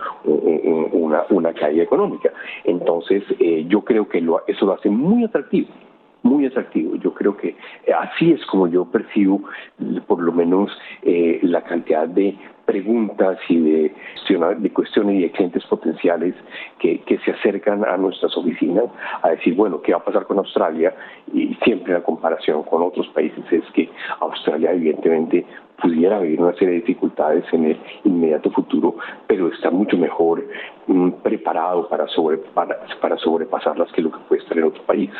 una 1.30 1.52
caída 1.54 1.82
económica. 1.82 2.32
Entonces, 2.64 3.22
eh, 3.40 3.64
yo 3.68 3.82
creo 3.82 4.08
que 4.08 4.18
eso 4.46 4.66
lo 4.66 4.72
hace 4.74 4.88
muy 4.88 5.24
atractivo 5.24 5.68
muy 6.22 6.46
atractivo. 6.46 6.96
Yo 6.96 7.14
creo 7.14 7.36
que 7.36 7.56
así 7.96 8.32
es 8.32 8.44
como 8.46 8.66
yo 8.66 8.84
percibo 8.84 9.42
por 10.06 10.20
lo 10.20 10.32
menos 10.32 10.70
eh, 11.02 11.38
la 11.42 11.62
cantidad 11.62 12.08
de 12.08 12.36
preguntas 12.68 13.38
y 13.48 13.58
de, 13.58 13.94
de 14.58 14.70
cuestiones 14.74 15.16
y 15.16 15.22
de 15.22 15.30
clientes 15.30 15.64
potenciales 15.64 16.34
que, 16.78 17.00
que 17.00 17.18
se 17.20 17.30
acercan 17.30 17.82
a 17.82 17.96
nuestras 17.96 18.36
oficinas 18.36 18.84
a 19.22 19.30
decir, 19.30 19.54
bueno, 19.54 19.80
¿qué 19.80 19.92
va 19.92 20.00
a 20.00 20.04
pasar 20.04 20.26
con 20.26 20.36
Australia? 20.36 20.94
Y 21.32 21.54
siempre 21.64 21.94
la 21.94 22.02
comparación 22.02 22.62
con 22.64 22.82
otros 22.82 23.08
países 23.08 23.42
es 23.50 23.64
que 23.72 23.88
Australia 24.20 24.72
evidentemente 24.72 25.46
pudiera 25.80 26.18
vivir 26.18 26.40
una 26.40 26.52
serie 26.54 26.74
de 26.74 26.80
dificultades 26.80 27.44
en 27.52 27.66
el 27.66 27.80
inmediato 28.04 28.50
futuro, 28.50 28.96
pero 29.26 29.48
está 29.48 29.70
mucho 29.70 29.96
mejor 29.96 30.44
mm, 30.88 31.10
preparado 31.22 31.88
para, 31.88 32.06
sobre, 32.08 32.38
para, 32.38 32.80
para 33.00 33.16
sobrepasarlas 33.18 33.90
que 33.92 34.02
lo 34.02 34.10
que 34.10 34.18
puede 34.28 34.42
estar 34.42 34.58
en 34.58 34.64
otro 34.64 34.82
país. 34.82 35.10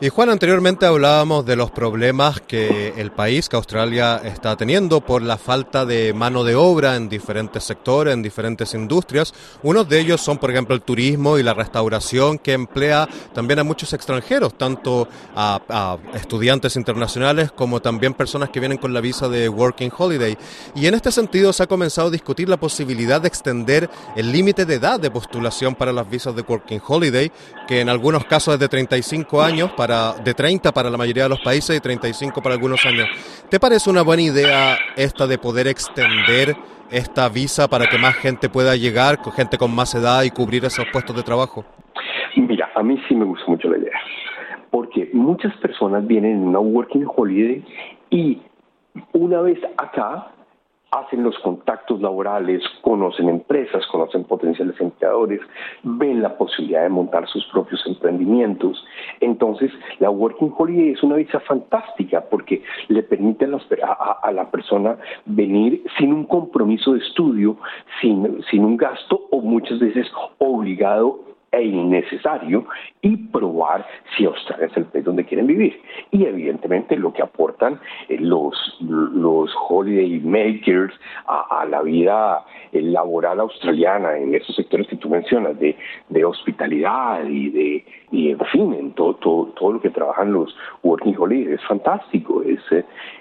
Y 0.00 0.08
Juan, 0.08 0.30
anteriormente 0.30 0.86
hablábamos 0.86 1.46
de 1.46 1.56
los 1.56 1.70
problemas 1.70 2.40
que 2.40 2.94
el 2.96 3.12
país, 3.12 3.48
que 3.48 3.56
Australia, 3.56 4.16
está 4.16 4.56
teniendo 4.56 5.00
por 5.00 5.22
la 5.22 5.38
falta 5.38 5.86
de 5.86 6.12
mano 6.14 6.44
de 6.44 6.56
obra 6.56 6.96
en 6.98 7.08
diferentes 7.08 7.64
sectores, 7.64 8.12
en 8.12 8.22
diferentes 8.22 8.74
industrias. 8.74 9.32
Unos 9.62 9.88
de 9.88 10.00
ellos 10.00 10.20
son, 10.20 10.36
por 10.36 10.50
ejemplo, 10.50 10.74
el 10.74 10.82
turismo 10.82 11.38
y 11.38 11.42
la 11.42 11.54
restauración, 11.54 12.38
que 12.38 12.52
emplea 12.52 13.08
también 13.32 13.58
a 13.58 13.64
muchos 13.64 13.92
extranjeros, 13.94 14.58
tanto 14.58 15.08
a, 15.34 15.60
a 15.68 15.98
estudiantes 16.16 16.76
internacionales 16.76 17.50
como 17.52 17.80
también 17.80 18.12
personas 18.12 18.50
que 18.50 18.60
vienen 18.60 18.78
con 18.78 18.92
la 18.92 19.00
visa 19.00 19.28
de 19.28 19.48
Working 19.48 19.92
Holiday 19.96 20.36
y 20.74 20.86
en 20.86 20.94
este 20.94 21.12
sentido 21.12 21.52
se 21.52 21.62
ha 21.62 21.66
comenzado 21.66 22.08
a 22.08 22.10
discutir 22.10 22.48
la 22.48 22.58
posibilidad 22.58 23.20
de 23.20 23.28
extender 23.28 23.88
el 24.16 24.32
límite 24.32 24.64
de 24.64 24.74
edad 24.74 25.00
de 25.00 25.10
postulación 25.10 25.74
para 25.74 25.92
las 25.92 26.08
visas 26.08 26.34
de 26.34 26.42
Working 26.42 26.80
Holiday, 26.86 27.30
que 27.68 27.82
en 27.82 27.90
algunos 27.90 28.24
casos 28.24 28.54
es 28.54 28.60
de 28.60 28.68
35 28.68 29.42
años, 29.42 29.72
para, 29.72 30.14
de 30.14 30.32
30 30.32 30.72
para 30.72 30.88
la 30.88 30.96
mayoría 30.96 31.24
de 31.24 31.28
los 31.28 31.40
países 31.40 31.76
y 31.76 31.80
35 31.80 32.40
para 32.40 32.54
algunos 32.54 32.84
años. 32.86 33.06
¿Te 33.50 33.60
parece 33.60 33.90
una 33.90 34.00
buena 34.00 34.22
idea 34.22 34.78
esta 34.96 35.26
de 35.26 35.36
poder 35.36 35.66
extender 35.66 36.56
esta 36.90 37.28
visa 37.28 37.68
para 37.68 37.86
que 37.86 37.98
más 37.98 38.14
gente 38.16 38.48
pueda 38.48 38.74
llegar, 38.74 39.18
gente 39.36 39.58
con 39.58 39.74
más 39.74 39.94
edad 39.94 40.22
y 40.22 40.30
cubrir 40.30 40.64
esos 40.64 40.86
puestos 40.90 41.14
de 41.14 41.22
trabajo? 41.22 41.66
Mira, 42.36 42.70
a 42.74 42.82
mí 42.82 42.98
sí 43.06 43.14
me 43.14 43.26
gusta 43.26 43.44
mucho 43.46 43.68
la 43.68 43.76
idea, 43.76 44.00
porque 44.70 45.10
muchas 45.12 45.54
personas 45.58 46.06
vienen 46.06 46.36
en 46.36 46.48
una 46.48 46.60
Working 46.60 47.04
Holiday 47.14 47.62
y 48.08 48.40
una 49.12 49.42
vez 49.42 49.58
acá, 49.76 50.28
hacen 50.90 51.22
los 51.22 51.38
contactos 51.40 52.00
laborales, 52.00 52.62
conocen 52.80 53.28
empresas, 53.28 53.86
conocen 53.88 54.24
potenciales 54.24 54.80
empleadores, 54.80 55.40
ven 55.82 56.22
la 56.22 56.36
posibilidad 56.36 56.82
de 56.82 56.88
montar 56.88 57.28
sus 57.28 57.44
propios 57.46 57.84
emprendimientos. 57.86 58.82
Entonces, 59.20 59.70
la 59.98 60.10
Working 60.10 60.52
Holiday 60.56 60.92
es 60.92 61.02
una 61.02 61.16
visa 61.16 61.40
fantástica 61.40 62.24
porque 62.30 62.62
le 62.88 63.02
permite 63.02 63.44
a 63.44 64.32
la, 64.32 64.50
persona 64.50 64.96
venir 65.26 65.84
sin 65.98 66.12
un 66.12 66.24
compromiso 66.24 66.94
de 66.94 67.00
estudio, 67.00 67.56
sin, 68.00 68.42
sin 68.50 68.64
un 68.64 68.76
gasto 68.76 69.20
o 69.30 69.40
muchas 69.40 69.78
veces 69.78 70.06
obligado 70.38 71.27
e 71.50 71.62
innecesario 71.62 72.66
y 73.00 73.16
probar 73.16 73.86
si 74.16 74.24
Australia 74.24 74.66
es 74.66 74.76
el 74.76 74.84
país 74.86 75.04
donde 75.04 75.24
quieren 75.24 75.46
vivir. 75.46 75.80
Y 76.10 76.24
evidentemente 76.24 76.96
lo 76.96 77.12
que 77.12 77.22
aportan 77.22 77.80
eh, 78.08 78.18
los, 78.20 78.54
los 78.80 79.50
holiday 79.68 80.20
makers 80.20 80.94
a, 81.26 81.64
la 81.68 81.82
vida 81.82 82.44
eh, 82.72 82.82
laboral 82.82 83.40
australiana 83.40 84.16
en 84.16 84.34
esos 84.34 84.56
sectores 84.56 84.86
que 84.88 84.96
tú 84.96 85.08
mencionas 85.08 85.58
de, 85.58 85.76
de 86.08 86.24
hospitalidad 86.24 87.24
y 87.24 87.50
de 87.50 87.84
y 88.10 88.30
en 88.30 88.38
fin 88.46 88.72
en 88.72 88.92
todo, 88.92 89.14
todo, 89.14 89.72
lo 89.72 89.80
que 89.80 89.90
trabajan 89.90 90.32
los 90.32 90.56
working 90.82 91.14
holiday 91.18 91.54
es 91.54 91.64
fantástico 91.66 92.42
es 92.42 92.60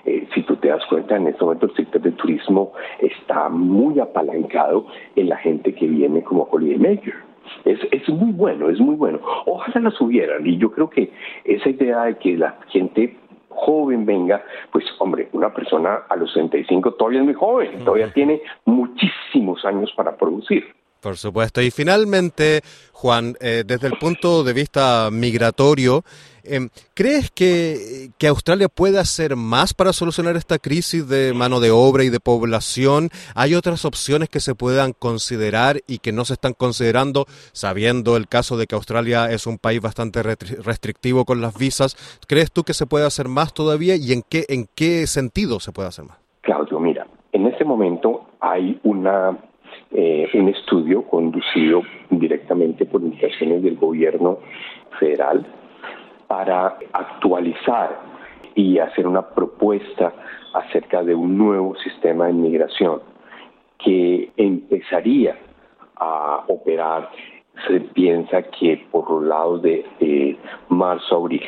eh, 0.06 0.28
si 0.34 0.44
tú 0.44 0.56
te 0.56 0.70
das 0.70 0.86
cuenta 0.86 1.18
en 1.18 1.28
este 1.28 1.44
momento 1.44 1.66
el 1.66 1.76
sector 1.76 2.02
del 2.02 2.14
turismo 2.14 2.72
está 3.00 3.50
muy 3.50 4.00
apalancado 4.00 4.86
en 5.18 5.28
la 5.28 5.38
gente 5.38 5.74
que 5.74 5.88
viene 5.88 6.24
como 6.24 6.48
holiday 6.50 6.78
maker 6.78 7.27
es, 7.66 7.80
es 7.92 8.10
muy 8.10 8.32
bueno, 8.32 8.70
es 8.70 8.80
muy 8.80 8.96
bueno. 8.96 9.20
Ojalá 9.46 9.82
las 9.82 10.00
hubieran 10.02 10.46
y 10.46 10.58
yo 10.58 10.72
creo 10.72 10.90
que 10.90 11.12
esa 11.44 11.70
idea 11.70 12.06
de 12.06 12.18
que 12.18 12.38
la 12.38 12.58
gente 12.70 13.16
joven 13.50 14.06
venga, 14.06 14.44
pues 14.72 14.86
hombre, 15.00 15.30
una 15.34 15.54
persona 15.54 16.04
a 16.10 16.16
los 16.16 16.32
65 16.34 16.94
todavía 16.94 17.20
es 17.20 17.26
muy 17.26 17.34
joven, 17.34 17.84
todavía 17.84 18.12
tiene 18.14 18.42
muchísimos 18.66 19.66
años 19.66 19.92
para 19.96 20.16
producir. 20.16 20.64
Por 21.08 21.16
supuesto. 21.16 21.62
Y 21.62 21.72
finalmente, 21.72 22.60
Juan, 22.92 23.36
eh, 23.40 23.64
desde 23.66 23.88
el 23.88 23.94
punto 23.94 24.44
de 24.44 24.52
vista 24.52 25.08
migratorio, 25.10 26.04
em, 26.44 26.68
¿crees 26.94 27.32
que, 27.32 28.10
que, 28.18 28.28
Australia 28.28 28.68
puede 28.68 29.00
hacer 29.00 29.38
más 29.38 29.74
para 29.74 29.94
solucionar 29.94 30.36
esta 30.36 30.60
crisis 30.60 31.08
de 31.08 31.34
mano 31.34 31.62
de 31.62 31.72
obra 31.72 32.04
y 32.04 32.10
de 32.10 32.20
población? 32.20 33.10
¿Hay 33.36 33.56
otras 33.56 33.86
opciones 33.86 34.28
que 34.28 34.42
se 34.42 34.54
puedan 34.54 34.92
considerar 34.92 35.78
y 35.88 36.00
que 36.00 36.12
no 36.12 36.26
se 36.26 36.34
están 36.34 36.52
considerando, 36.52 37.26
sabiendo 37.54 38.18
el 38.18 38.28
caso 38.28 38.58
de 38.58 38.68
que 38.68 38.76
Australia 38.76 39.32
es 39.32 39.48
un 39.48 39.60
país 39.60 39.80
bastante 39.80 40.22
restrictivo 40.22 41.24
con 41.24 41.40
las 41.40 41.58
visas? 41.58 41.96
¿Crees 42.28 42.52
tú 42.52 42.66
que 42.66 42.74
se 42.74 42.86
puede 42.86 43.06
hacer 43.06 43.30
más 43.30 43.54
todavía 43.54 43.96
y 43.96 44.12
en 44.12 44.24
qué, 44.30 44.44
en 44.50 44.68
qué 44.76 45.08
sentido 45.08 45.62
se 45.62 45.72
puede 45.72 45.88
hacer 45.88 46.04
más? 46.04 46.18
Claudio, 46.42 46.82
mira, 46.82 47.08
en 47.32 47.48
este 47.48 47.64
momento 47.64 48.26
hay 48.42 48.78
una 48.84 49.38
eh, 49.92 50.30
un 50.34 50.50
estudio 50.50 51.04
conducido 51.04 51.82
directamente 52.10 52.86
por 52.86 53.02
indicaciones 53.02 53.64
del 53.64 53.78
gobierno 53.78 54.40
federal 55.00 55.46
para 56.28 56.78
actualizar 56.92 58.00
y 58.56 58.80
hacer 58.80 59.08
una 59.08 59.30
propuesta 59.30 60.14
acerca 60.54 61.04
de 61.04 61.16
un 61.16 61.38
nuevo 61.38 61.76
sistema 61.78 62.26
de 62.26 62.32
inmigración 62.32 63.02
que 63.78 64.32
empezaría 64.38 65.38
a 65.96 66.44
operar, 66.48 67.10
se 67.68 67.80
piensa 67.80 68.42
que 68.44 68.86
por 68.92 69.10
los 69.10 69.24
lados 69.24 69.62
de, 69.62 70.38
marzo 70.70 71.16
a 71.16 71.18
abril. 71.20 71.44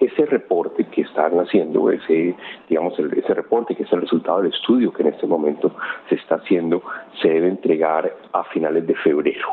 Ese 0.00 0.26
reporte 0.26 0.84
que 0.86 1.02
están 1.02 1.38
haciendo, 1.40 1.90
ese, 1.90 2.34
digamos, 2.68 2.98
ese 2.98 3.34
reporte 3.34 3.74
que 3.74 3.82
es 3.82 3.92
el 3.92 4.02
resultado 4.02 4.42
del 4.42 4.52
estudio 4.52 4.92
que 4.92 5.02
en 5.02 5.08
este 5.08 5.26
momento 5.26 5.74
se 6.08 6.14
está 6.14 6.36
haciendo, 6.36 6.82
se 7.20 7.28
debe 7.28 7.48
entregar 7.48 8.14
a 8.32 8.44
finales 8.44 8.86
de 8.86 8.94
febrero. 8.94 9.48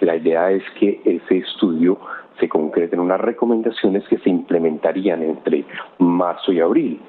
La 0.00 0.16
idea 0.16 0.50
es 0.50 0.62
que 0.78 1.00
ese 1.04 1.38
estudio 1.38 1.98
se 2.40 2.48
concrete 2.48 2.96
en 2.96 3.00
unas 3.00 3.20
recomendaciones 3.20 4.06
que 4.08 4.18
se 4.18 4.30
implementarían 4.30 5.22
entre 5.22 5.64
marzo 5.98 6.52
y 6.52 6.60
abril. 6.60 7.00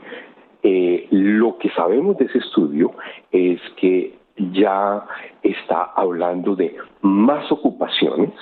Eh, 0.62 1.08
lo 1.12 1.58
que 1.58 1.70
sabemos 1.72 2.18
de 2.18 2.26
ese 2.26 2.40
estudio 2.40 2.92
es 3.32 3.60
que 3.78 4.18
ya 4.38 5.06
está 5.44 5.92
hablando 5.96 6.56
de 6.56 6.76
más 7.02 7.52
ocupaciones, 7.52 8.34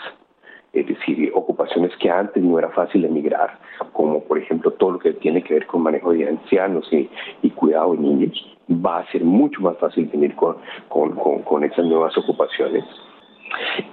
es 0.73 0.87
decir, 0.87 1.31
ocupaciones 1.35 1.95
que 1.97 2.09
antes 2.09 2.43
no 2.43 2.57
era 2.57 2.69
fácil 2.69 3.05
emigrar, 3.05 3.59
como 3.93 4.23
por 4.23 4.39
ejemplo 4.39 4.71
todo 4.71 4.91
lo 4.91 4.99
que 4.99 5.13
tiene 5.13 5.43
que 5.43 5.53
ver 5.53 5.67
con 5.67 5.83
manejo 5.83 6.11
de 6.13 6.27
ancianos 6.27 6.89
y, 6.91 7.49
cuidado 7.51 7.93
de 7.93 7.99
niños, 7.99 8.57
va 8.69 8.99
a 8.99 9.11
ser 9.11 9.23
mucho 9.23 9.61
más 9.61 9.77
fácil 9.77 10.07
venir 10.07 10.35
con, 10.35 10.57
con 10.89 11.63
esas 11.63 11.85
nuevas 11.85 12.17
ocupaciones. 12.17 12.83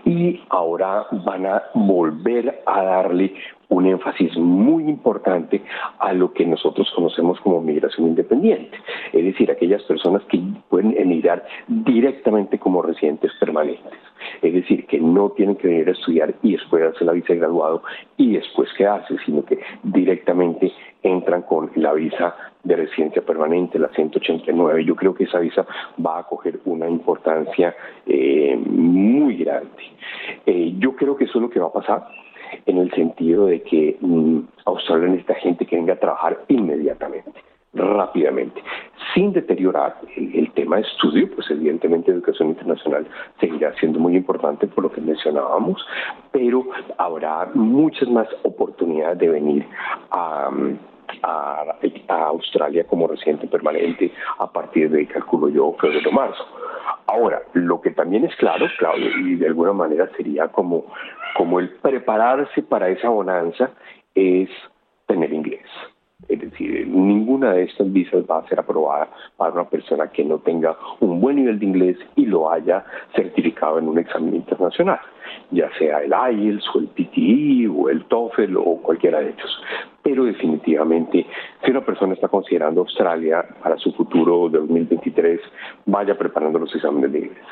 Y 0.04 0.40
ahora 0.49 1.06
van 1.25 1.46
a 1.46 1.62
volver 1.75 2.62
a 2.64 2.82
darle 2.82 3.34
un 3.68 3.87
énfasis 3.87 4.37
muy 4.37 4.84
importante 4.84 5.62
a 5.99 6.12
lo 6.12 6.32
que 6.32 6.44
nosotros 6.44 6.90
conocemos 6.94 7.40
como 7.40 7.60
migración 7.60 8.08
independiente, 8.08 8.76
es 9.12 9.25
decir, 9.25 9.50
aquellas 9.50 9.82
personas 9.84 10.22
que 10.25 10.40
pueden 10.68 10.96
emigrar 10.99 11.44
directamente 11.68 12.58
como 12.58 12.82
residentes 12.82 13.30
permanentes, 13.38 13.92
es 14.43 14.53
decir, 14.53 14.87
que 14.87 14.99
no 14.99 15.31
tienen 15.31 15.57
que 15.57 15.69
venir 15.69 15.89
a 15.89 15.93
estudiar 15.93 16.35
y 16.43 16.53
después 16.53 16.83
hacer 16.83 17.07
la 17.07 17.12
visa 17.12 17.33
de 17.33 17.39
graduado 17.41 17.83
y 18.17 18.35
después 18.35 18.69
quedarse, 18.77 19.17
sino 19.25 19.45
que 19.45 19.59
directamente 19.83 20.73
entran 21.03 21.43
con 21.43 21.71
la 21.77 21.93
visa 21.93 22.35
de 22.62 22.77
residencia 22.77 23.23
permanente, 23.23 23.79
la 23.79 23.89
189. 23.89 24.85
Yo 24.85 24.95
creo 24.95 25.15
que 25.15 25.25
esa 25.25 25.39
visa 25.39 25.67
va 26.05 26.19
a 26.21 26.25
coger 26.25 26.61
una 26.65 26.89
importancia 26.89 27.75
eh, 28.07 28.57
muy 28.57 29.37
grande. 29.37 29.83
Eh, 30.47 30.75
yo 30.79 30.95
creo 30.95 31.17
que 31.17 31.25
eso 31.25 31.39
es 31.39 31.43
lo 31.43 31.50
que 31.50 31.61
va 31.61 31.69
a 31.69 31.73
pasar 31.73 32.07
en 32.67 32.79
el 32.79 32.91
sentido 32.93 33.47
de 33.47 33.62
que 33.62 33.97
mm, 34.00 34.41
Australia 34.67 35.09
necesita 35.09 35.35
gente 35.35 35.67
que 35.67 35.77
venga 35.77 35.95
a 35.95 36.00
trabajar 36.00 36.41
inmediatamente, 36.49 37.33
rápidamente, 37.73 38.62
sin 39.15 39.33
deteriorar 39.33 39.97
el, 40.17 40.50
tema 40.53 40.77
de 40.77 40.83
estudio, 40.83 41.29
pues 41.35 41.50
evidentemente 41.50 42.11
educación 42.11 42.49
internacional 42.49 43.07
seguirá 43.39 43.73
siendo 43.77 44.00
muy 44.00 44.17
importante 44.17 44.67
por 44.67 44.85
lo 44.85 44.93
que 44.93 45.00
mencionábamos, 45.00 45.85
pero 46.33 46.65
habrá 46.99 47.49
muchas 47.55 48.09
más 48.09 48.29
oportunidades 48.43 49.19
de 49.19 49.29
venir 49.29 49.67
a... 50.11 50.50
Australia 52.09 52.87
como 52.87 53.09
residente 53.09 53.47
permanente 53.49 54.12
a 54.39 54.50
partir 54.50 54.89
de, 54.91 55.07
calculo 55.07 55.49
yo, 55.49 55.75
febrero 55.79 56.12
marzo. 56.12 56.47
Ahora, 57.09 57.43
lo 57.53 57.81
que 57.81 57.91
también 57.91 58.25
es 58.25 58.35
claro, 58.37 58.67
Claudio, 58.79 59.11
y 59.19 59.35
de 59.35 59.49
alguna 59.49 59.73
manera 59.73 60.09
sería 60.17 60.49
como 60.49 60.87
como 61.35 61.61
el 61.61 61.71
prepararse 61.71 62.62
para 62.62 62.89
esa 62.89 63.09
bonanza 63.09 63.71
es 64.15 64.49
tener 65.07 65.33
inglés. 65.33 65.67
Es 66.29 66.41
decir, 66.41 66.87
ninguna 66.87 67.53
de 67.53 67.65
estas 67.65 67.93
visas 67.93 68.25
va 68.31 68.39
a 68.39 68.49
ser 68.49 68.61
aprobada 68.61 69.09
para 69.37 69.53
una 69.53 69.65
persona 69.65 70.09
que 70.09 70.25
no 70.25 70.39
tenga 70.39 70.77
un 71.00 71.21
buen 71.21 71.37
nivel 71.37 71.59
de 71.59 71.67
inglés 71.67 71.97
y 72.17 72.27
lo 72.27 72.50
haya 72.50 72.85
certificado 73.15 73.79
en 73.79 73.89
un 73.89 73.99
examen 73.99 74.37
internacional, 74.37 75.00
ya 75.50 75.69
sea 75.79 76.03
el 76.03 76.12
IELTS 76.12 76.65
o 76.75 76.79
el 76.79 76.89
PTE 76.89 77.69
o 77.69 77.89
el 77.89 78.05
TOEFL 78.05 78.57
o 78.57 78.77
cualquiera 78.83 79.21
de 79.21 79.31
ellos. 79.31 79.62
Pero 80.03 80.25
definitivamente, 80.25 81.27
si 81.65 81.71
una 81.71 81.85
persona 81.85 82.15
está 82.15 82.29
considerando 82.29 82.83
Australia 82.83 83.45
para 83.62 83.77
su 83.79 83.93
futuro 83.93 84.49
de 84.49 84.59
2023, 84.59 85.41
vaya 85.87 86.17
preparando 86.17 86.59
los 86.59 86.75
exámenes 86.75 87.13
de 87.13 87.19
inglés. 87.19 87.45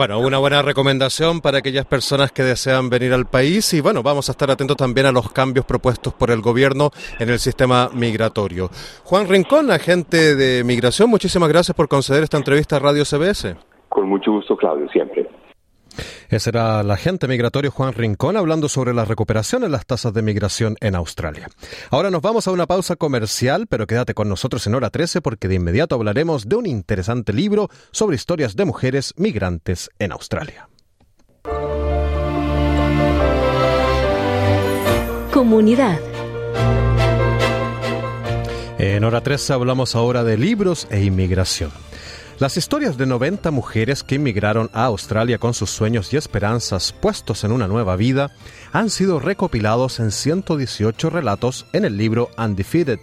Bueno, 0.00 0.18
una 0.18 0.38
buena 0.38 0.62
recomendación 0.62 1.42
para 1.42 1.58
aquellas 1.58 1.84
personas 1.84 2.32
que 2.32 2.42
desean 2.42 2.88
venir 2.88 3.12
al 3.12 3.26
país 3.26 3.74
y 3.74 3.82
bueno, 3.82 4.02
vamos 4.02 4.30
a 4.30 4.32
estar 4.32 4.50
atentos 4.50 4.78
también 4.78 5.06
a 5.06 5.12
los 5.12 5.30
cambios 5.30 5.66
propuestos 5.66 6.14
por 6.14 6.30
el 6.30 6.40
gobierno 6.40 6.90
en 7.18 7.28
el 7.28 7.38
sistema 7.38 7.90
migratorio. 7.92 8.70
Juan 9.04 9.28
Rincón, 9.28 9.70
agente 9.70 10.36
de 10.36 10.64
migración, 10.64 11.10
muchísimas 11.10 11.50
gracias 11.50 11.76
por 11.76 11.86
conceder 11.86 12.22
esta 12.22 12.38
entrevista 12.38 12.76
a 12.76 12.78
Radio 12.78 13.04
CBS. 13.04 13.56
Con 13.90 14.08
mucho 14.08 14.32
gusto, 14.32 14.56
Claudio, 14.56 14.88
siempre. 14.88 15.28
Ese 16.28 16.50
era 16.50 16.80
el 16.80 16.90
agente 16.90 17.28
migratorio 17.28 17.70
Juan 17.70 17.92
Rincón 17.92 18.36
hablando 18.36 18.68
sobre 18.68 18.94
la 18.94 19.04
recuperación 19.04 19.64
en 19.64 19.72
las 19.72 19.86
tasas 19.86 20.12
de 20.12 20.22
migración 20.22 20.76
en 20.80 20.94
Australia. 20.94 21.48
Ahora 21.90 22.10
nos 22.10 22.22
vamos 22.22 22.46
a 22.46 22.52
una 22.52 22.66
pausa 22.66 22.96
comercial, 22.96 23.66
pero 23.66 23.86
quédate 23.86 24.14
con 24.14 24.28
nosotros 24.28 24.66
en 24.66 24.74
hora 24.74 24.90
13 24.90 25.20
porque 25.20 25.48
de 25.48 25.56
inmediato 25.56 25.94
hablaremos 25.94 26.48
de 26.48 26.56
un 26.56 26.66
interesante 26.66 27.32
libro 27.32 27.68
sobre 27.90 28.16
historias 28.16 28.56
de 28.56 28.64
mujeres 28.64 29.14
migrantes 29.16 29.90
en 29.98 30.12
Australia. 30.12 30.68
Comunidad. 35.32 35.98
En 38.78 39.04
hora 39.04 39.20
13 39.20 39.52
hablamos 39.52 39.94
ahora 39.94 40.24
de 40.24 40.38
libros 40.38 40.86
e 40.90 41.02
inmigración. 41.02 41.70
Las 42.40 42.56
historias 42.56 42.96
de 42.96 43.04
90 43.04 43.50
mujeres 43.50 44.02
que 44.02 44.14
inmigraron 44.14 44.70
a 44.72 44.84
Australia 44.86 45.36
con 45.36 45.52
sus 45.52 45.68
sueños 45.68 46.10
y 46.14 46.16
esperanzas 46.16 46.90
puestos 46.90 47.44
en 47.44 47.52
una 47.52 47.68
nueva 47.68 47.96
vida 47.96 48.30
han 48.72 48.88
sido 48.88 49.20
recopilados 49.20 50.00
en 50.00 50.10
118 50.10 51.10
relatos 51.10 51.66
en 51.74 51.84
el 51.84 51.98
libro 51.98 52.30
Undefeated, 52.38 52.98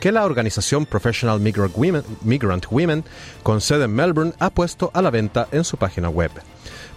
que 0.00 0.10
la 0.10 0.24
organización 0.24 0.86
Professional 0.86 1.38
Migrant 1.38 1.76
Women, 1.76 2.02
Migrant 2.22 2.64
Women 2.70 3.04
con 3.42 3.60
sede 3.60 3.84
en 3.84 3.94
Melbourne 3.94 4.32
ha 4.38 4.48
puesto 4.48 4.90
a 4.94 5.02
la 5.02 5.10
venta 5.10 5.48
en 5.52 5.64
su 5.64 5.76
página 5.76 6.08
web. 6.08 6.30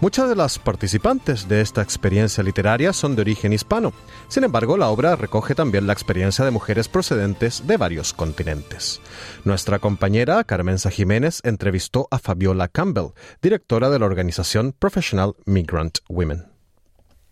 Muchas 0.02 0.28
de 0.28 0.36
las 0.36 0.58
participantes 0.58 1.48
de 1.48 1.62
esta 1.62 1.84
experiencia 1.84 2.44
literaria 2.44 2.92
son 2.92 3.16
de 3.16 3.22
origen 3.22 3.54
hispano. 3.54 3.94
Sin 4.30 4.44
embargo, 4.44 4.76
la 4.76 4.90
obra 4.90 5.16
recoge 5.16 5.54
también 5.54 5.86
la 5.86 5.94
experiencia 5.94 6.44
de 6.44 6.50
mujeres 6.50 6.88
procedentes 6.88 7.68
de 7.68 7.78
varios 7.78 8.12
continentes. 8.12 9.00
Nuestra 9.46 9.78
compañera 9.78 10.44
Carmenza 10.44 10.90
Jiménez 10.90 11.42
entrevistó 11.44 12.08
a 12.10 12.18
Fabiola 12.18 12.68
Campbell, 12.68 13.14
directora 13.44 13.92
de 13.92 14.00
la 14.00 14.08
organización 14.08 14.74
Professional 14.74 15.36
Migrant 15.46 16.00
Women. 16.10 16.46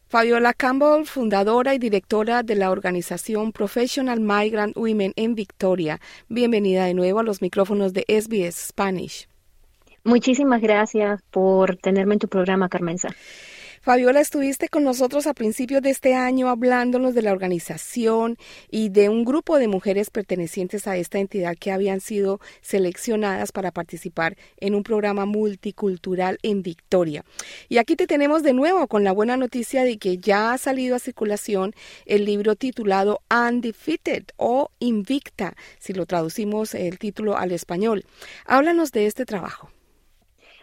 Fabiola 0.08 0.54
Campbell, 0.54 1.06
fundadora 1.06 1.74
y 1.74 1.80
directora 1.80 2.44
de 2.44 2.54
la 2.54 2.70
organización 2.70 3.52
Professional 3.52 4.20
Migrant 4.20 4.78
Women 4.78 5.14
en 5.16 5.34
Victoria. 5.34 6.00
Bienvenida 6.28 6.86
de 6.86 6.94
nuevo 6.94 7.20
a 7.20 7.24
los 7.24 7.42
micrófonos 7.42 7.94
de 7.94 8.06
SBS 8.08 8.68
Spanish. 8.68 9.28
Muchísimas 10.04 10.62
gracias 10.62 11.22
por 11.30 11.78
tenerme 11.78 12.16
en 12.16 12.20
tu 12.20 12.28
programa, 12.28 12.70
Carmenza. 12.70 13.10
Fabiola, 13.82 14.20
estuviste 14.20 14.68
con 14.68 14.84
nosotros 14.84 15.26
a 15.26 15.34
principios 15.34 15.82
de 15.82 15.90
este 15.90 16.14
año 16.14 16.50
hablándonos 16.50 17.16
de 17.16 17.22
la 17.22 17.32
organización 17.32 18.38
y 18.70 18.90
de 18.90 19.08
un 19.08 19.24
grupo 19.24 19.58
de 19.58 19.70
mujeres 19.70 20.10
pertenecientes 20.10 20.86
a 20.86 20.98
esta 20.98 21.20
entidad 21.20 21.56
que 21.58 21.72
habían 21.72 22.02
sido 22.02 22.42
seleccionadas 22.62 23.54
para 23.54 23.72
participar 23.72 24.36
en 24.58 24.76
un 24.76 24.84
programa 24.84 25.26
multicultural 25.26 26.40
en 26.44 26.62
Victoria. 26.62 27.24
Y 27.70 27.78
aquí 27.78 27.96
te 27.96 28.06
tenemos 28.06 28.44
de 28.44 28.52
nuevo 28.52 28.86
con 28.88 29.06
la 29.06 29.14
buena 29.14 29.38
noticia 29.38 29.86
de 29.86 29.98
que 29.98 30.18
ya 30.18 30.52
ha 30.52 30.58
salido 30.58 30.98
a 30.98 31.00
circulación 31.00 31.74
el 32.06 32.26
libro 32.26 32.56
titulado 32.56 33.22
Undefeated 33.32 34.26
o 34.36 34.72
Invicta, 34.80 35.56
si 35.80 35.94
lo 35.94 36.06
traducimos 36.06 36.76
el 36.76 37.00
título 37.00 37.38
al 37.38 37.54
español. 37.54 38.04
Háblanos 38.46 38.92
de 38.92 39.06
este 39.06 39.26
trabajo. 39.26 39.72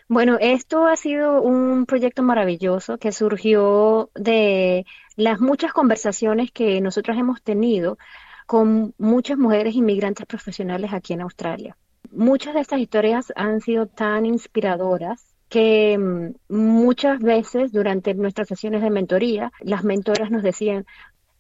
Bueno, 0.09 0.39
esto 0.41 0.87
ha 0.87 0.95
sido 0.97 1.43
un 1.43 1.85
proyecto 1.85 2.23
maravilloso 2.23 2.97
que 2.99 3.11
surgió 3.11 4.11
de 4.15 4.87
las 5.17 5.41
muchas 5.41 5.73
conversaciones 5.73 6.53
que 6.53 6.81
nosotros 6.81 7.17
hemos 7.19 7.43
tenido 7.43 7.99
con 8.47 8.95
muchas 8.99 9.37
mujeres 9.37 9.75
inmigrantes 9.75 10.27
profesionales 10.27 10.93
aquí 10.93 11.15
en 11.15 11.23
Australia. 11.23 11.77
Muchas 12.13 12.55
de 12.55 12.61
estas 12.61 12.79
historias 12.79 13.33
han 13.35 13.61
sido 13.61 13.87
tan 13.89 14.27
inspiradoras 14.27 15.35
que 15.49 15.99
mm, 15.99 16.55
muchas 16.55 17.19
veces 17.19 17.73
durante 17.73 18.15
nuestras 18.15 18.47
sesiones 18.47 18.83
de 18.83 18.91
mentoría, 18.91 19.51
las 19.61 19.83
mentoras 19.83 20.31
nos 20.31 20.45
decían, 20.45 20.87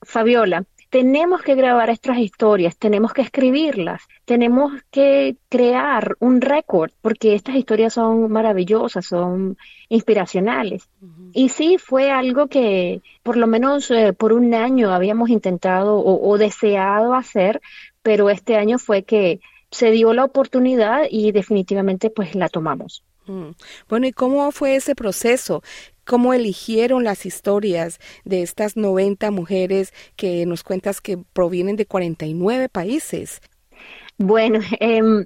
Fabiola, 0.02 0.64
tenemos 0.96 1.42
que 1.42 1.54
grabar 1.54 1.90
estas 1.90 2.16
historias, 2.16 2.78
tenemos 2.78 3.12
que 3.12 3.20
escribirlas, 3.20 4.00
tenemos 4.24 4.72
que 4.90 5.36
crear 5.50 6.16
un 6.20 6.40
récord, 6.40 6.90
porque 7.02 7.34
estas 7.34 7.56
historias 7.56 7.92
son 7.92 8.32
maravillosas, 8.32 9.04
son 9.04 9.58
inspiracionales. 9.90 10.88
Y 11.34 11.50
sí, 11.50 11.76
fue 11.76 12.10
algo 12.10 12.46
que 12.46 13.02
por 13.22 13.36
lo 13.36 13.46
menos 13.46 13.90
eh, 13.90 14.14
por 14.14 14.32
un 14.32 14.54
año 14.54 14.90
habíamos 14.90 15.28
intentado 15.28 16.02
o 16.02 16.38
deseado 16.38 17.12
hacer, 17.12 17.60
pero 18.02 18.30
este 18.30 18.56
año 18.56 18.78
fue 18.78 19.02
que 19.02 19.40
se 19.70 19.90
dio 19.90 20.14
la 20.14 20.24
oportunidad 20.24 21.02
y 21.10 21.30
definitivamente 21.30 22.08
pues 22.08 22.34
la 22.34 22.48
tomamos. 22.48 23.02
Mm. 23.26 23.50
Bueno, 23.90 24.06
¿y 24.06 24.12
cómo 24.12 24.50
fue 24.50 24.76
ese 24.76 24.94
proceso? 24.94 25.62
¿Cómo 26.06 26.32
eligieron 26.32 27.02
las 27.02 27.26
historias 27.26 27.98
de 28.24 28.42
estas 28.42 28.76
90 28.76 29.30
mujeres 29.32 29.92
que 30.14 30.46
nos 30.46 30.62
cuentas 30.62 31.00
que 31.00 31.18
provienen 31.18 31.74
de 31.74 31.86
49 31.86 32.68
países? 32.68 33.40
Bueno, 34.16 34.60
em, 34.80 35.24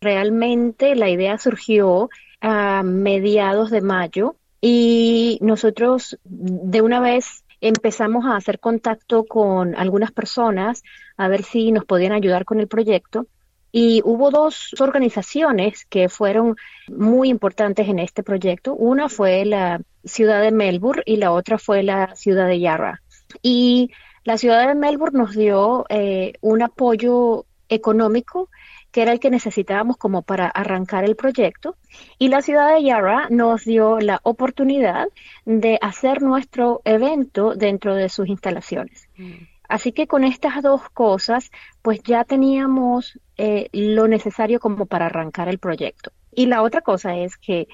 realmente 0.00 0.94
la 0.94 1.08
idea 1.08 1.38
surgió 1.38 2.10
a 2.40 2.82
mediados 2.82 3.70
de 3.70 3.80
mayo 3.80 4.36
y 4.60 5.38
nosotros 5.40 6.18
de 6.24 6.82
una 6.82 7.00
vez 7.00 7.44
empezamos 7.60 8.26
a 8.26 8.36
hacer 8.36 8.60
contacto 8.60 9.24
con 9.24 9.74
algunas 9.76 10.12
personas 10.12 10.82
a 11.16 11.28
ver 11.28 11.42
si 11.42 11.72
nos 11.72 11.84
podían 11.84 12.12
ayudar 12.12 12.44
con 12.44 12.60
el 12.60 12.68
proyecto 12.68 13.26
y 13.72 14.00
hubo 14.04 14.30
dos 14.30 14.74
organizaciones 14.78 15.84
que 15.84 16.08
fueron 16.08 16.56
muy 16.88 17.28
importantes 17.28 17.88
en 17.88 17.98
este 17.98 18.22
proyecto. 18.22 18.74
Una 18.74 19.08
fue 19.08 19.44
la 19.44 19.80
ciudad 20.04 20.40
de 20.42 20.52
Melbourne 20.52 21.02
y 21.04 21.16
la 21.16 21.32
otra 21.32 21.58
fue 21.58 21.82
la 21.82 22.14
ciudad 22.16 22.46
de 22.46 22.60
Yarra. 22.60 23.02
Y 23.42 23.90
la 24.24 24.38
ciudad 24.38 24.66
de 24.68 24.74
Melbourne 24.74 25.18
nos 25.18 25.34
dio 25.34 25.84
eh, 25.88 26.32
un 26.40 26.62
apoyo 26.62 27.44
económico 27.68 28.48
que 28.90 29.02
era 29.02 29.12
el 29.12 29.20
que 29.20 29.30
necesitábamos 29.30 29.98
como 29.98 30.22
para 30.22 30.48
arrancar 30.48 31.04
el 31.04 31.14
proyecto. 31.14 31.76
Y 32.18 32.28
la 32.28 32.40
ciudad 32.40 32.74
de 32.74 32.82
Yarra 32.82 33.28
nos 33.28 33.64
dio 33.64 34.00
la 34.00 34.20
oportunidad 34.22 35.08
de 35.44 35.78
hacer 35.82 36.22
nuestro 36.22 36.80
evento 36.84 37.54
dentro 37.54 37.94
de 37.94 38.08
sus 38.08 38.28
instalaciones. 38.28 39.08
Mm. 39.16 39.57
Así 39.68 39.92
que 39.92 40.06
con 40.06 40.24
estas 40.24 40.62
dos 40.62 40.88
cosas, 40.90 41.50
pues 41.82 42.02
ya 42.02 42.24
teníamos 42.24 43.20
eh, 43.36 43.68
lo 43.72 44.08
necesario 44.08 44.60
como 44.60 44.86
para 44.86 45.06
arrancar 45.06 45.48
el 45.48 45.58
proyecto. 45.58 46.10
Y 46.32 46.46
la 46.46 46.62
otra 46.62 46.80
cosa 46.80 47.16
es 47.16 47.36
que 47.36 47.68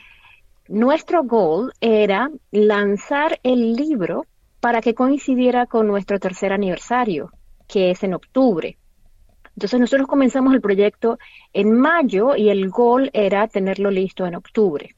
nuestro 0.68 1.22
goal 1.24 1.72
era 1.80 2.30
lanzar 2.50 3.38
el 3.42 3.74
libro 3.74 4.26
para 4.60 4.80
que 4.80 4.94
coincidiera 4.94 5.66
con 5.66 5.86
nuestro 5.86 6.18
tercer 6.18 6.52
aniversario, 6.52 7.30
que 7.68 7.90
es 7.90 8.02
en 8.02 8.14
octubre. 8.14 8.76
Entonces 9.54 9.78
nosotros 9.78 10.08
comenzamos 10.08 10.52
el 10.52 10.60
proyecto 10.60 11.18
en 11.52 11.72
mayo 11.78 12.34
y 12.34 12.48
el 12.48 12.70
goal 12.70 13.10
era 13.12 13.46
tenerlo 13.46 13.90
listo 13.90 14.26
en 14.26 14.34
octubre. 14.34 14.96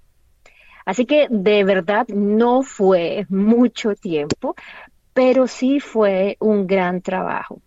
Así 0.87 1.05
que 1.05 1.27
de 1.29 1.65
verdad 1.65 2.07
no 2.09 2.63
fue 2.63 3.27
mucho 3.29 3.95
tiempo, 3.97 4.55
pero 5.17 5.47
sí 5.47 5.81
fue 5.81 6.37
un 6.41 6.67
gran 6.67 7.01
trabajo. 7.01 7.63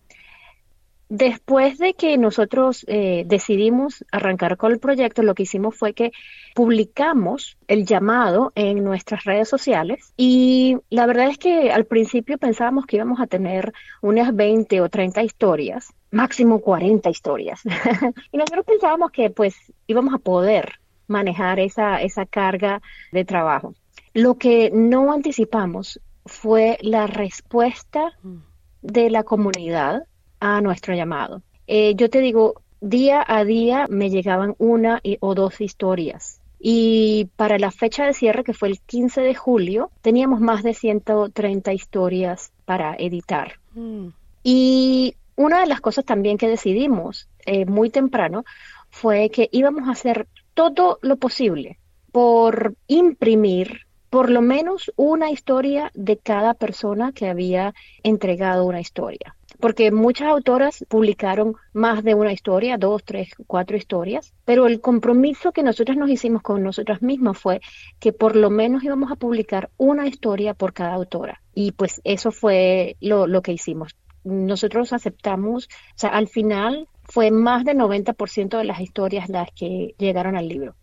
Después 1.09 1.79
de 1.79 1.95
que 1.95 2.15
nosotros 2.19 2.85
eh, 2.87 3.23
decidimos 3.25 4.05
arrancar 4.11 4.55
con 4.55 4.71
el 4.71 4.77
proyecto, 4.77 5.23
lo 5.23 5.33
que 5.33 5.41
hicimos 5.41 5.75
fue 5.75 5.93
que 5.93 6.11
publicamos 6.53 7.57
el 7.67 7.87
llamado 7.87 8.51
en 8.53 8.83
nuestras 8.83 9.23
redes 9.23 9.49
sociales 9.49 10.13
y 10.15 10.77
la 10.91 11.07
verdad 11.07 11.29
es 11.29 11.39
que 11.39 11.71
al 11.71 11.85
principio 11.85 12.37
pensábamos 12.37 12.85
que 12.85 12.97
íbamos 12.97 13.19
a 13.19 13.25
tener 13.25 13.73
unas 14.03 14.35
20 14.35 14.81
o 14.81 14.89
30 14.89 15.23
historias, 15.23 15.91
máximo 16.11 16.61
40 16.61 17.09
historias. 17.09 17.61
y 18.31 18.37
nosotros 18.37 18.63
pensábamos 18.67 19.09
que 19.09 19.31
pues 19.31 19.55
íbamos 19.87 20.13
a 20.13 20.19
poder 20.19 20.73
manejar 21.07 21.59
esa, 21.59 21.99
esa 22.03 22.27
carga 22.27 22.79
de 23.11 23.25
trabajo. 23.25 23.73
Lo 24.13 24.35
que 24.37 24.69
no 24.71 25.11
anticipamos 25.11 25.99
fue 26.25 26.77
la 26.81 27.07
respuesta 27.07 28.13
mm. 28.23 28.37
de 28.81 29.09
la 29.09 29.23
comunidad 29.23 30.03
a 30.39 30.61
nuestro 30.61 30.93
llamado. 30.93 31.41
Eh, 31.67 31.95
yo 31.95 32.09
te 32.09 32.19
digo, 32.19 32.61
día 32.81 33.23
a 33.27 33.43
día 33.43 33.87
me 33.89 34.09
llegaban 34.09 34.55
una 34.57 35.01
o 35.19 35.35
dos 35.35 35.61
historias. 35.61 36.41
Y 36.59 37.29
para 37.37 37.57
la 37.57 37.71
fecha 37.71 38.05
de 38.05 38.13
cierre, 38.13 38.43
que 38.43 38.53
fue 38.53 38.67
el 38.67 38.79
15 38.81 39.21
de 39.21 39.33
julio, 39.33 39.91
teníamos 40.01 40.41
más 40.41 40.61
de 40.61 40.73
130 40.73 41.71
historias 41.73 42.51
para 42.65 42.95
editar. 42.95 43.59
Mm. 43.73 44.07
Y 44.43 45.15
una 45.35 45.61
de 45.61 45.67
las 45.67 45.79
cosas 45.79 46.03
también 46.03 46.37
que 46.37 46.49
decidimos 46.49 47.29
eh, 47.45 47.65
muy 47.65 47.89
temprano 47.89 48.43
fue 48.89 49.29
que 49.29 49.47
íbamos 49.51 49.87
a 49.87 49.91
hacer 49.91 50.27
todo 50.53 50.99
lo 51.01 51.15
posible 51.15 51.79
por 52.11 52.75
imprimir 52.87 53.87
por 54.09 54.29
lo 54.29 54.41
menos 54.41 54.91
una 54.95 55.29
historia 55.31 55.91
de 55.93 56.17
cada 56.17 56.53
persona 56.53 57.11
que 57.11 57.27
había 57.27 57.73
entregado 58.03 58.65
una 58.65 58.81
historia. 58.81 59.35
Porque 59.59 59.91
muchas 59.91 60.29
autoras 60.29 60.85
publicaron 60.87 61.55
más 61.73 62.03
de 62.03 62.15
una 62.15 62.31
historia, 62.31 62.77
dos, 62.77 63.03
tres, 63.03 63.29
cuatro 63.45 63.75
historias, 63.75 64.33
pero 64.45 64.67
el 64.67 64.79
compromiso 64.79 65.51
que 65.51 65.63
nosotros 65.63 65.97
nos 65.97 66.09
hicimos 66.09 66.41
con 66.41 66.63
nosotras 66.63 67.01
mismas 67.01 67.37
fue 67.37 67.59
que 67.99 68.13
por 68.13 68.37
lo 68.37 68.49
menos 68.49 68.83
íbamos 68.83 69.11
a 69.11 69.17
publicar 69.17 69.69
una 69.77 70.07
historia 70.07 70.53
por 70.53 70.73
cada 70.73 70.93
autora. 70.93 71.41
Y 71.53 71.73
pues 71.73 71.99
eso 72.05 72.31
fue 72.31 72.95
lo, 73.01 73.27
lo 73.27 73.41
que 73.41 73.51
hicimos. 73.51 73.97
Nosotros 74.23 74.93
aceptamos, 74.93 75.65
o 75.65 75.97
sea, 75.97 76.11
al 76.11 76.29
final 76.29 76.87
fue 77.03 77.31
más 77.31 77.65
del 77.65 77.77
90% 77.77 78.57
de 78.57 78.63
las 78.63 78.79
historias 78.79 79.27
las 79.29 79.49
que 79.51 79.93
llegaron 79.97 80.37
al 80.37 80.47
libro. 80.47 80.75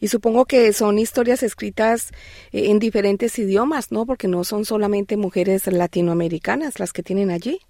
Y 0.00 0.08
supongo 0.08 0.46
que 0.46 0.72
son 0.72 0.98
historias 0.98 1.42
escritas 1.42 2.12
eh, 2.52 2.70
en 2.70 2.78
diferentes 2.78 3.38
idiomas, 3.38 3.92
¿no? 3.92 4.06
Porque 4.06 4.26
no 4.26 4.42
son 4.42 4.64
solamente 4.64 5.16
mujeres 5.16 5.66
latinoamericanas 5.66 6.80
las 6.80 6.92
que 6.92 7.02
tienen 7.02 7.30
allí. 7.30 7.60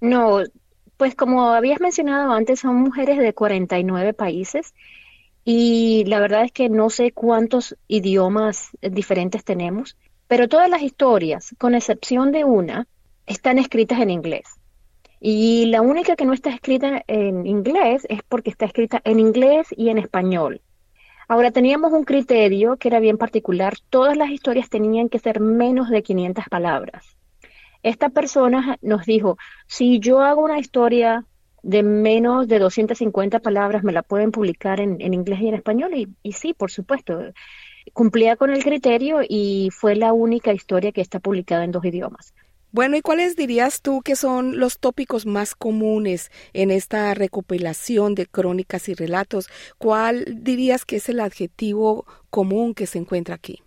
No, 0.00 0.42
pues 0.96 1.14
como 1.14 1.50
habías 1.50 1.80
mencionado 1.80 2.32
antes, 2.32 2.60
son 2.60 2.76
mujeres 2.76 3.18
de 3.18 3.34
49 3.34 4.14
países 4.14 4.74
y 5.44 6.04
la 6.06 6.18
verdad 6.20 6.44
es 6.44 6.52
que 6.52 6.68
no 6.68 6.90
sé 6.90 7.12
cuántos 7.12 7.76
idiomas 7.86 8.70
diferentes 8.80 9.44
tenemos, 9.44 9.96
pero 10.26 10.48
todas 10.48 10.68
las 10.68 10.82
historias, 10.82 11.54
con 11.58 11.74
excepción 11.74 12.32
de 12.32 12.44
una, 12.44 12.88
están 13.26 13.58
escritas 13.58 14.00
en 14.00 14.10
inglés. 14.10 14.44
Y 15.20 15.66
la 15.66 15.82
única 15.82 16.16
que 16.16 16.24
no 16.24 16.32
está 16.32 16.50
escrita 16.50 17.02
en 17.06 17.46
inglés 17.46 18.06
es 18.08 18.22
porque 18.28 18.50
está 18.50 18.66
escrita 18.66 19.00
en 19.04 19.20
inglés 19.20 19.68
y 19.76 19.88
en 19.88 19.98
español. 19.98 20.60
Ahora 21.28 21.50
teníamos 21.50 21.92
un 21.92 22.04
criterio 22.04 22.76
que 22.76 22.88
era 22.88 23.00
bien 23.00 23.18
particular. 23.18 23.74
Todas 23.90 24.16
las 24.16 24.30
historias 24.30 24.68
tenían 24.68 25.08
que 25.08 25.18
ser 25.18 25.40
menos 25.40 25.90
de 25.90 26.02
500 26.02 26.44
palabras. 26.48 27.16
Esta 27.82 28.10
persona 28.10 28.78
nos 28.80 29.06
dijo, 29.06 29.36
si 29.66 29.98
yo 29.98 30.20
hago 30.20 30.44
una 30.44 30.58
historia 30.58 31.24
de 31.62 31.82
menos 31.82 32.46
de 32.46 32.60
250 32.60 33.40
palabras, 33.40 33.82
me 33.82 33.92
la 33.92 34.02
pueden 34.02 34.30
publicar 34.30 34.80
en, 34.80 35.00
inglés 35.00 35.40
y 35.40 35.48
en 35.48 35.54
español. 35.54 35.94
Y, 35.94 36.08
y 36.22 36.32
sí, 36.32 36.54
por 36.54 36.70
supuesto, 36.70 37.18
cumplía 37.92 38.36
con 38.36 38.50
el 38.50 38.62
criterio 38.62 39.20
y 39.28 39.70
fue 39.72 39.96
la 39.96 40.12
única 40.12 40.52
historia 40.52 40.92
que 40.92 41.00
está 41.00 41.18
publicada 41.18 41.64
en 41.64 41.72
dos 41.72 41.84
idiomas. 41.84 42.34
Bueno, 42.76 42.98
¿y 42.98 43.00
cuáles 43.00 43.36
dirías 43.36 43.80
tú 43.80 44.02
que 44.02 44.16
son 44.16 44.60
los 44.60 44.78
tópicos 44.78 45.24
más 45.24 45.54
comunes 45.54 46.30
en 46.52 46.70
esta 46.70 47.14
recopilación 47.14 48.14
de 48.14 48.26
crónicas 48.26 48.90
y 48.90 48.94
relatos? 48.94 49.48
¿Cuál 49.78 50.26
dirías 50.42 50.84
que 50.84 50.96
es 50.96 51.08
el 51.08 51.20
adjetivo 51.20 52.04
común 52.28 52.74
que 52.74 52.86
se 52.86 52.98
encuentra 52.98 53.34
aquí? 53.34 53.62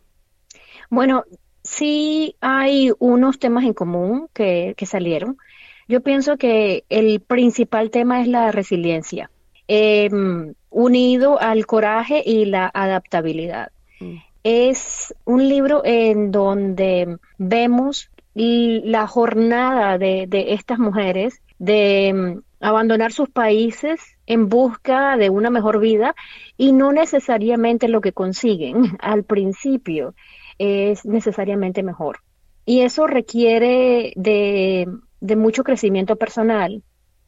Bueno, 0.91 1.23
sí 1.63 2.35
hay 2.39 2.91
unos 2.99 3.39
temas 3.39 3.63
en 3.63 3.73
común 3.73 4.27
que, 4.31 4.75
salieron. 4.85 5.39
Yo 5.87 6.01
pienso 6.01 6.37
que 6.37 6.83
el 6.89 7.19
principal 7.19 7.89
tema 7.89 8.21
es 8.21 8.27
la 8.27 8.51
resiliencia, 8.51 9.31
em, 9.67 10.53
unido 10.69 11.41
al 11.41 11.65
coraje 11.65 12.21
y 12.23 12.45
la 12.45 12.69
adaptabilidad. 12.71 13.71
Mm. 14.01 14.17
Es 14.43 15.15
un 15.25 15.49
libro 15.49 15.81
en 15.83 16.29
donde 16.29 17.17
vemos 17.39 18.11
la 18.39 19.05
jornada 19.05 19.97
de, 19.97 20.27
estas 20.31 20.79
mujeres 20.79 21.41
de 21.57 22.13
mm, 22.13 22.41
abandonar 22.61 23.11
sus 23.11 23.29
países 23.29 23.99
en 24.25 24.47
busca 24.47 25.17
de 25.17 25.29
una 25.29 25.49
mejor 25.49 25.79
vida 25.79 26.15
y 26.55 26.71
no 26.71 26.93
necesariamente 26.93 27.89
lo 27.89 27.99
que 27.99 28.13
consiguen 28.13 28.97
al 28.99 29.23
principio 29.23 30.15
es 30.57 31.05
necesariamente 31.05 31.83
mejor. 31.83 32.19
Y 32.65 32.81
eso 32.81 33.07
requiere 33.07 34.13
de, 34.15 34.87
mucho 35.35 35.63
crecimiento 35.63 36.15
personal, 36.15 36.83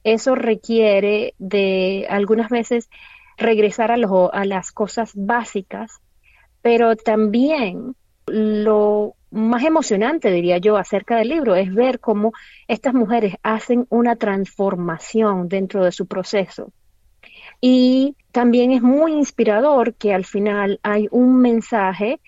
eso 0.06 0.36
requiere 0.36 1.34
de 1.40 2.08
algunas 2.10 2.50
veces 2.50 2.90
regresar 3.38 3.92
a, 3.92 3.96
a 3.96 4.46
las 4.46 4.72
cosas 4.72 5.12
básicas, 5.16 6.00
pero 6.62 6.96
también 6.96 7.96
lo 8.28 9.16
más 9.32 9.64
emocionante, 9.64 10.32
diría 10.32 10.58
yo, 10.58 10.78
acerca 10.78 11.18
del 11.18 11.30
libro, 11.30 11.56
es 11.56 11.74
ver 11.74 12.00
cómo 12.00 12.34
estas 12.68 12.94
mujeres 12.94 13.36
hacen 13.44 13.88
una 13.90 14.16
transformación 14.16 15.48
dentro 15.48 15.84
de 15.84 15.92
su 15.92 16.06
proceso. 16.06 16.72
Y 17.62 18.16
también 18.32 18.72
es 18.72 18.82
muy 18.82 19.14
inspirador 19.14 19.94
que 19.94 20.14
al 20.14 20.26
final 20.26 20.80
hay 20.84 21.08
un 21.12 21.40
mensaje 21.40 22.20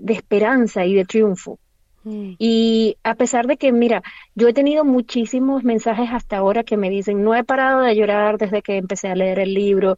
de 0.00 0.14
esperanza 0.14 0.84
y 0.84 0.94
de 0.94 1.04
triunfo. 1.04 1.58
Mm. 2.04 2.32
Y 2.38 2.96
a 3.02 3.14
pesar 3.14 3.46
de 3.46 3.56
que, 3.56 3.72
mira, 3.72 4.02
yo 4.34 4.48
he 4.48 4.52
tenido 4.52 4.84
muchísimos 4.84 5.64
mensajes 5.64 6.10
hasta 6.12 6.36
ahora 6.36 6.64
que 6.64 6.76
me 6.76 6.90
dicen, 6.90 7.24
no 7.24 7.34
he 7.34 7.44
parado 7.44 7.80
de 7.80 7.96
llorar 7.96 8.38
desde 8.38 8.62
que 8.62 8.76
empecé 8.76 9.08
a 9.08 9.16
leer 9.16 9.38
el 9.38 9.54
libro, 9.54 9.96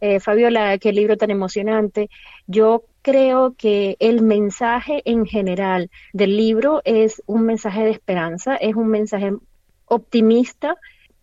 eh, 0.00 0.20
Fabiola, 0.20 0.78
qué 0.78 0.92
libro 0.92 1.16
tan 1.16 1.30
emocionante. 1.30 2.08
Yo 2.46 2.84
creo 3.02 3.54
que 3.54 3.96
el 4.00 4.22
mensaje 4.22 5.02
en 5.04 5.26
general 5.26 5.90
del 6.12 6.36
libro 6.36 6.82
es 6.84 7.22
un 7.26 7.42
mensaje 7.42 7.84
de 7.84 7.90
esperanza, 7.90 8.56
es 8.56 8.74
un 8.74 8.88
mensaje 8.88 9.32
optimista, 9.86 10.76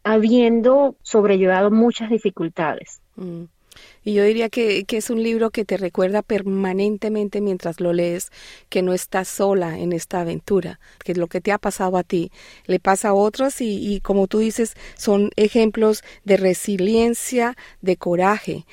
habiendo 0.03 0.95
sobrellevado 1.01 1.71
muchas 1.71 2.09
dificultades. 2.09 3.01
Mm. 3.15 3.45
Y 4.03 4.13
yo 4.13 4.23
diría 4.23 4.49
que, 4.49 4.85
que, 4.85 4.97
es 4.97 5.09
un 5.09 5.23
libro 5.23 5.49
que 5.49 5.65
te 5.65 5.77
recuerda 5.77 6.21
permanentemente 6.21 7.41
mientras 7.41 7.79
lo 7.79 7.93
lees 7.93 8.31
que 8.69 8.81
no 8.81 8.93
estás 8.93 9.27
sola 9.27 9.79
en 9.79 9.93
esta 9.93 10.21
aventura, 10.21 10.79
que 11.03 11.15
lo 11.15 11.27
que 11.27 11.41
te 11.41 11.51
ha 11.51 11.57
pasado 11.57 11.97
a 11.97 12.03
ti 12.03 12.31
le 12.65 12.79
pasa 12.79 13.09
a 13.09 13.13
otros 13.13 13.61
y, 13.61 13.93
y 13.93 14.01
como 14.01 14.27
tú 14.27 14.39
dices, 14.39 14.73
son 14.97 15.31
ejemplos 15.35 16.03
de 16.23 16.37
resiliencia, 16.37 17.55
de 17.81 17.97
coraje. 17.97 18.65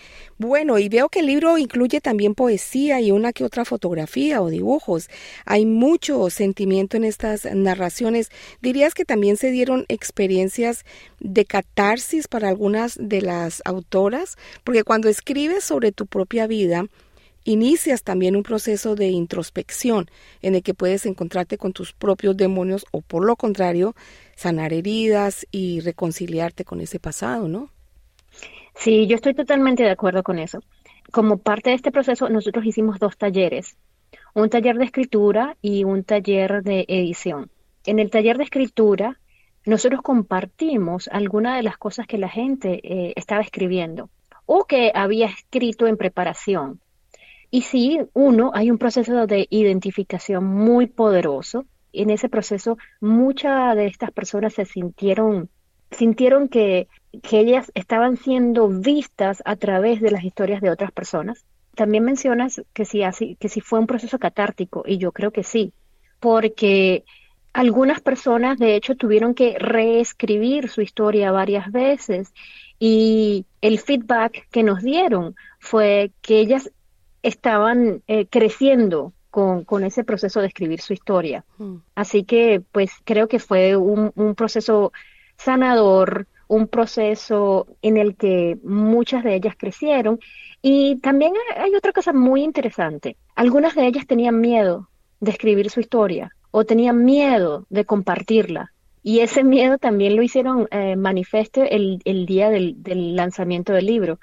Bueno, 0.43 0.81
y 0.81 0.89
veo 0.89 1.09
que 1.09 1.21
el 1.21 1.27
libro 1.27 1.57
incluye 1.57 2.01
también 2.01 2.35
poesía 2.35 3.01
y 3.01 3.13
una 3.13 3.33
que 3.33 3.45
otra 3.45 3.65
fotografía 3.65 4.43
o 4.43 4.51
dibujos. 4.51 5.09
Hay 5.45 5.67
mucho 5.67 6.31
sentimiento 6.31 6.97
en 6.97 7.05
estas 7.05 7.45
narraciones. 7.45 8.29
¿Dirías 8.61 8.93
que 8.93 9.05
también 9.05 9.37
se 9.37 9.53
dieron 9.53 9.85
experiencias 9.87 10.85
de 11.21 11.45
catarsis 11.45 12.27
para 12.27 12.49
algunas 12.49 12.99
de 13.01 13.23
las 13.23 13.63
autoras? 13.65 14.37
Porque 14.65 14.83
cuando 14.83 15.02
escribes 15.09 15.65
sobre 15.65 15.93
tu 15.93 16.07
propia 16.07 16.47
vida, 16.47 16.87
inicias 17.45 18.03
también 18.03 18.37
un 18.37 18.43
proceso 18.43 18.95
de 18.95 19.09
introspección 19.09 20.07
en 20.43 20.55
el 20.55 20.63
que 20.63 20.75
puedes 20.75 21.07
encontrarte 21.07 21.59
con 21.59 21.73
tus 21.73 21.93
propios 21.93 22.37
demonios 22.37 22.87
o 22.91 23.01
por 23.01 23.25
lo 23.25 23.37
contrario, 23.37 23.95
sanar 24.37 24.73
heridas 24.73 25.47
y 25.51 25.81
reconciliarte 25.81 26.65
con 26.65 26.81
ese 26.81 26.99
pasado, 26.99 27.49
¿no? 27.49 27.71
Sí, 28.75 29.07
yo 29.07 29.17
estoy 29.17 29.35
totalmente 29.35 29.83
de 29.83 29.91
acuerdo 29.91 30.23
con 30.23 30.39
eso. 30.39 30.61
Como 31.11 31.39
parte 31.39 31.71
de 31.71 31.77
este 31.77 31.93
proceso, 31.93 32.29
nosotros 32.29 32.65
hicimos 32.65 32.99
dos 32.99 33.19
talleres, 33.19 33.77
un 34.35 34.49
taller 34.49 34.79
de 34.79 34.85
escritura 34.85 35.57
y 35.61 35.85
un 35.85 36.05
taller 36.05 36.63
de 36.63 36.87
edición. 36.89 37.51
En 37.85 37.99
el 37.99 38.11
taller 38.11 38.39
de 38.39 38.45
escritura, 38.45 39.19
nosotros 39.67 40.01
compartimos 40.03 41.09
algunas 41.13 41.57
de 41.57 41.63
las 41.63 41.77
cosas 41.77 42.07
que 42.07 42.19
la 42.19 42.29
gente 42.29 42.81
eh, 42.83 43.13
estaba 43.17 43.43
escribiendo 43.43 44.09
o 44.47 44.65
que 44.65 44.93
había 44.95 45.27
escrito 45.27 45.87
en 45.87 45.97
preparación. 45.97 46.81
Y 47.51 47.63
sí, 47.63 48.01
uno, 48.15 48.51
hay 48.55 48.71
un 48.71 48.79
proceso 48.79 49.27
de 49.27 49.47
identificación 49.51 50.45
muy 50.45 50.87
poderoso. 50.87 51.67
En 51.93 52.09
ese 52.11 52.29
proceso, 52.29 52.79
muchas 53.01 53.77
de 53.77 53.87
estas 53.87 54.11
personas 54.11 54.55
se 54.55 54.65
sintieron, 54.65 55.51
sintieron 55.91 56.49
que 56.49 56.89
que 57.21 57.41
ellas 57.41 57.71
estaban 57.75 58.17
siendo 58.17 58.69
vistas 58.69 59.43
a 59.45 59.57
través 59.57 60.01
de 60.01 60.11
las 60.11 60.25
historias 60.25 60.63
de 60.63 60.71
otras 60.71 60.93
personas. 60.93 61.45
También 61.75 62.05
mencionas 62.05 62.63
que 62.73 62.85
si, 62.85 63.03
que 63.39 63.49
si 63.49 63.61
fue 63.61 63.79
un 63.79 63.87
proceso 63.87 64.19
catártico, 64.19 64.85
y 64.87 64.99
yo 64.99 65.13
creo 65.13 65.31
que 65.31 65.43
sí, 65.43 65.73
porque 66.21 67.05
algunas 67.53 68.01
personas 68.01 68.59
de 68.59 68.77
hecho 68.77 68.95
tuvieron 68.97 69.35
que 69.35 69.57
reescribir 69.59 70.71
su 70.71 70.81
historia 70.81 71.33
varias 71.33 71.71
veces 71.71 72.33
y 72.85 73.47
el 73.61 73.79
feedback 73.79 74.49
que 74.51 74.65
nos 74.65 74.83
dieron 74.83 75.37
fue 75.61 76.11
que 76.21 76.41
ellas 76.41 76.73
estaban 77.23 78.03
eh, 78.09 78.27
creciendo 78.27 79.13
con, 79.31 79.63
con, 79.63 79.85
ese 79.85 80.03
proceso 80.03 80.41
de 80.41 80.49
escribir 80.49 80.81
su 80.81 80.93
historia. 80.93 81.45
Mm. 81.59 81.77
Así 81.95 82.25
que 82.25 82.61
pues 82.73 82.91
creo 83.05 83.29
que 83.29 83.39
fue 83.39 83.77
un, 83.77 84.11
un 84.17 84.35
proceso 84.35 84.93
sanador, 85.37 86.27
un 86.49 86.67
proceso 86.67 87.69
en 87.83 87.99
el 87.99 88.17
que 88.17 88.59
muchas 88.65 89.23
de 89.23 89.37
ellas 89.37 89.55
crecieron. 89.57 90.19
Y 90.61 90.97
también 90.97 91.35
hay 91.57 91.77
otra 91.77 91.93
cosa 91.93 92.13
muy 92.13 92.43
interesante. 92.43 93.17
Algunas 93.37 93.77
de 93.77 93.87
ellas 93.87 94.09
tenían 94.09 94.41
miedo 94.41 94.89
de 95.21 95.31
escribir 95.31 95.71
su 95.71 95.79
historia 95.79 96.35
o 96.51 96.65
tenían 96.65 97.05
miedo 97.05 97.65
de 97.71 97.85
compartirla. 97.85 98.73
Y 99.03 99.21
ese 99.21 99.43
miedo 99.45 99.79
también 99.79 100.17
lo 100.17 100.23
hicieron 100.23 100.69
eh, 100.71 100.97
manifiesto 100.97 101.63
el, 101.63 102.01
el 102.05 102.27
día 102.27 102.51
del, 102.51 102.83
del 102.83 103.17
lanzamiento 103.17 103.73
del 103.73 103.87
libro, 103.87 104.19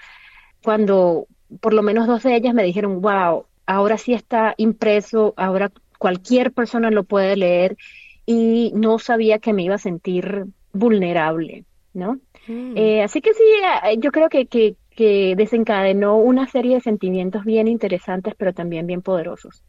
cuando 0.63 1.27
por 1.59 1.73
lo 1.73 1.81
menos 1.81 2.07
dos 2.07 2.23
de 2.23 2.35
ellas 2.35 2.53
me 2.53 2.63
dijeron, 2.63 3.01
wow, 3.01 3.45
ahora 3.65 3.97
sí 3.97 4.13
está 4.13 4.53
impreso, 4.57 5.33
ahora 5.37 5.71
cualquier 5.97 6.51
persona 6.51 6.91
lo 6.91 7.03
puede 7.03 7.35
leer 7.35 7.77
y 8.25 8.71
no 8.75 8.99
sabía 8.99 9.39
que 9.39 9.53
me 9.53 9.63
iba 9.63 9.75
a 9.75 9.79
sentir 9.79 10.45
vulnerable. 10.71 11.65
¿no? 11.93 12.19
Mm. 12.47 12.73
Eh, 12.75 13.03
así 13.03 13.21
que 13.21 13.33
sí, 13.33 13.43
eh, 13.83 13.97
yo 13.99 14.11
creo 14.11 14.29
que, 14.29 14.45
que, 14.45 14.75
que 14.91 15.35
desencadenó 15.35 16.17
una 16.17 16.47
serie 16.47 16.75
de 16.75 16.81
sentimientos 16.81 17.43
bien 17.43 17.67
interesantes, 17.67 18.33
pero 18.37 18.53
también 18.53 18.87
bien 18.87 19.01
poderosos. 19.01 19.63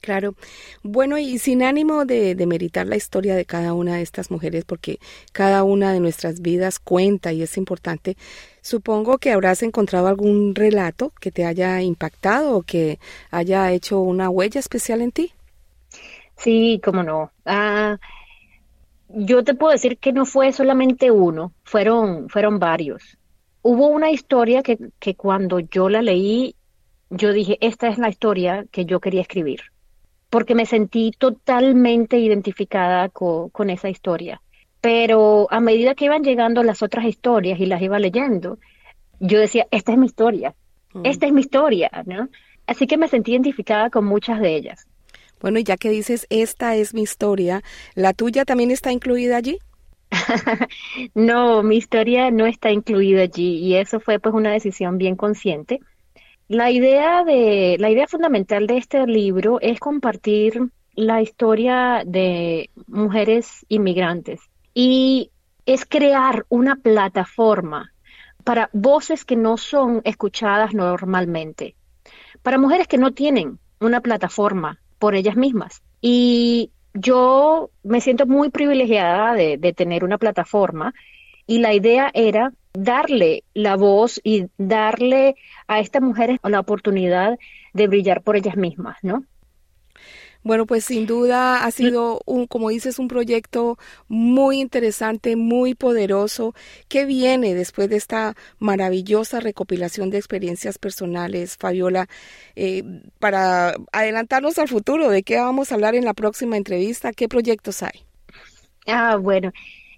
Claro. 0.00 0.34
Bueno, 0.82 1.18
y 1.18 1.38
sin 1.38 1.62
ánimo 1.62 2.04
de, 2.04 2.34
de, 2.34 2.46
meritar 2.46 2.86
la 2.86 2.96
historia 2.96 3.36
de 3.36 3.44
cada 3.44 3.74
una 3.74 3.96
de 3.96 4.02
estas 4.02 4.30
mujeres, 4.30 4.64
porque 4.64 4.98
cada 5.32 5.62
una 5.62 5.92
de 5.92 6.00
nuestras 6.00 6.40
vidas 6.40 6.78
cuenta 6.78 7.32
y 7.32 7.42
es 7.42 7.56
importante, 7.56 8.16
supongo 8.60 9.18
que 9.18 9.30
habrás 9.30 9.62
encontrado 9.62 10.08
algún 10.08 10.54
relato 10.54 11.12
que 11.20 11.30
te 11.30 11.44
haya 11.44 11.80
impactado 11.82 12.56
o 12.56 12.62
que 12.62 12.98
haya 13.30 13.70
hecho 13.72 14.00
una 14.00 14.30
huella 14.30 14.58
especial 14.58 15.00
en 15.00 15.12
ti. 15.12 15.32
Sí, 16.36 16.80
cómo 16.82 17.02
no. 17.02 17.30
Ah, 17.44 17.98
yo 19.08 19.44
te 19.44 19.54
puedo 19.54 19.72
decir 19.72 19.98
que 19.98 20.12
no 20.12 20.26
fue 20.26 20.52
solamente 20.52 21.10
uno, 21.10 21.52
fueron, 21.62 22.28
fueron 22.28 22.58
varios. 22.58 23.16
Hubo 23.62 23.88
una 23.88 24.10
historia 24.10 24.62
que, 24.62 24.78
que 24.98 25.14
cuando 25.14 25.60
yo 25.60 25.88
la 25.88 26.02
leí, 26.02 26.56
yo 27.10 27.32
dije, 27.32 27.58
esta 27.60 27.88
es 27.88 27.98
la 27.98 28.08
historia 28.08 28.66
que 28.70 28.84
yo 28.84 29.00
quería 29.00 29.20
escribir, 29.20 29.60
porque 30.34 30.56
me 30.56 30.66
sentí 30.66 31.12
totalmente 31.16 32.18
identificada 32.18 33.08
con, 33.08 33.50
con 33.50 33.70
esa 33.70 33.88
historia. 33.88 34.42
Pero 34.80 35.46
a 35.48 35.60
medida 35.60 35.94
que 35.94 36.06
iban 36.06 36.24
llegando 36.24 36.64
las 36.64 36.82
otras 36.82 37.04
historias 37.04 37.60
y 37.60 37.66
las 37.66 37.80
iba 37.80 38.00
leyendo, 38.00 38.58
yo 39.20 39.38
decía, 39.38 39.68
esta 39.70 39.92
es 39.92 39.98
mi 39.98 40.06
historia, 40.06 40.52
mm. 40.92 41.06
esta 41.06 41.26
es 41.26 41.32
mi 41.32 41.40
historia, 41.40 41.88
¿no? 42.06 42.28
Así 42.66 42.88
que 42.88 42.96
me 42.96 43.06
sentí 43.06 43.30
identificada 43.30 43.90
con 43.90 44.06
muchas 44.06 44.40
de 44.40 44.56
ellas. 44.56 44.88
Bueno, 45.40 45.60
ya 45.60 45.76
que 45.76 45.90
dices, 45.90 46.26
esta 46.30 46.74
es 46.74 46.94
mi 46.94 47.02
historia, 47.02 47.62
¿la 47.94 48.12
tuya 48.12 48.44
también 48.44 48.72
está 48.72 48.90
incluida 48.90 49.36
allí? 49.36 49.58
no, 51.14 51.62
mi 51.62 51.76
historia 51.76 52.32
no 52.32 52.46
está 52.46 52.72
incluida 52.72 53.22
allí 53.22 53.58
y 53.58 53.76
eso 53.76 54.00
fue 54.00 54.18
pues 54.18 54.34
una 54.34 54.50
decisión 54.50 54.98
bien 54.98 55.14
consciente. 55.14 55.78
La 56.48 56.70
idea 56.70 57.24
de 57.24 57.76
la 57.78 57.90
idea 57.90 58.06
fundamental 58.06 58.66
de 58.66 58.76
este 58.76 59.06
libro 59.06 59.58
es 59.62 59.80
compartir 59.80 60.70
la 60.94 61.22
historia 61.22 62.02
de 62.04 62.70
mujeres 62.86 63.64
inmigrantes. 63.68 64.40
Y 64.74 65.30
es 65.64 65.86
crear 65.86 66.44
una 66.50 66.76
plataforma 66.76 67.92
para 68.44 68.68
voces 68.74 69.24
que 69.24 69.36
no 69.36 69.56
son 69.56 70.02
escuchadas 70.04 70.74
normalmente, 70.74 71.76
para 72.42 72.58
mujeres 72.58 72.88
que 72.88 72.98
no 72.98 73.12
tienen 73.12 73.58
una 73.80 74.02
plataforma 74.02 74.80
por 74.98 75.14
ellas 75.14 75.36
mismas. 75.36 75.82
Y 76.02 76.72
yo 76.92 77.70
me 77.82 78.02
siento 78.02 78.26
muy 78.26 78.50
privilegiada 78.50 79.32
de, 79.32 79.56
de 79.56 79.72
tener 79.72 80.04
una 80.04 80.18
plataforma. 80.18 80.92
Y 81.46 81.58
la 81.58 81.72
idea 81.72 82.10
era 82.12 82.52
darle 82.74 83.44
la 83.54 83.76
voz 83.76 84.20
y 84.22 84.48
darle 84.58 85.36
a 85.68 85.80
estas 85.80 86.02
mujeres 86.02 86.38
la 86.42 86.60
oportunidad 86.60 87.38
de 87.72 87.86
brillar 87.88 88.22
por 88.22 88.36
ellas 88.36 88.56
mismas, 88.56 88.98
¿no? 89.02 89.24
Bueno, 90.42 90.66
pues 90.66 90.84
sin 90.84 91.06
duda 91.06 91.64
ha 91.64 91.70
sido 91.70 92.20
un, 92.26 92.46
como 92.46 92.68
dices, 92.68 92.98
un 92.98 93.08
proyecto 93.08 93.78
muy 94.08 94.60
interesante, 94.60 95.36
muy 95.36 95.74
poderoso, 95.74 96.54
que 96.88 97.06
viene 97.06 97.54
después 97.54 97.88
de 97.88 97.96
esta 97.96 98.34
maravillosa 98.58 99.40
recopilación 99.40 100.10
de 100.10 100.18
experiencias 100.18 100.76
personales, 100.76 101.56
Fabiola, 101.56 102.08
eh, 102.56 102.82
para 103.18 103.72
adelantarnos 103.90 104.58
al 104.58 104.68
futuro, 104.68 105.08
de 105.08 105.22
qué 105.22 105.38
vamos 105.38 105.72
a 105.72 105.76
hablar 105.76 105.94
en 105.94 106.04
la 106.04 106.12
próxima 106.12 106.58
entrevista, 106.58 107.12
qué 107.12 107.26
proyectos 107.26 107.82
hay. 107.82 108.04
Ah, 108.86 109.16
bueno, 109.16 109.50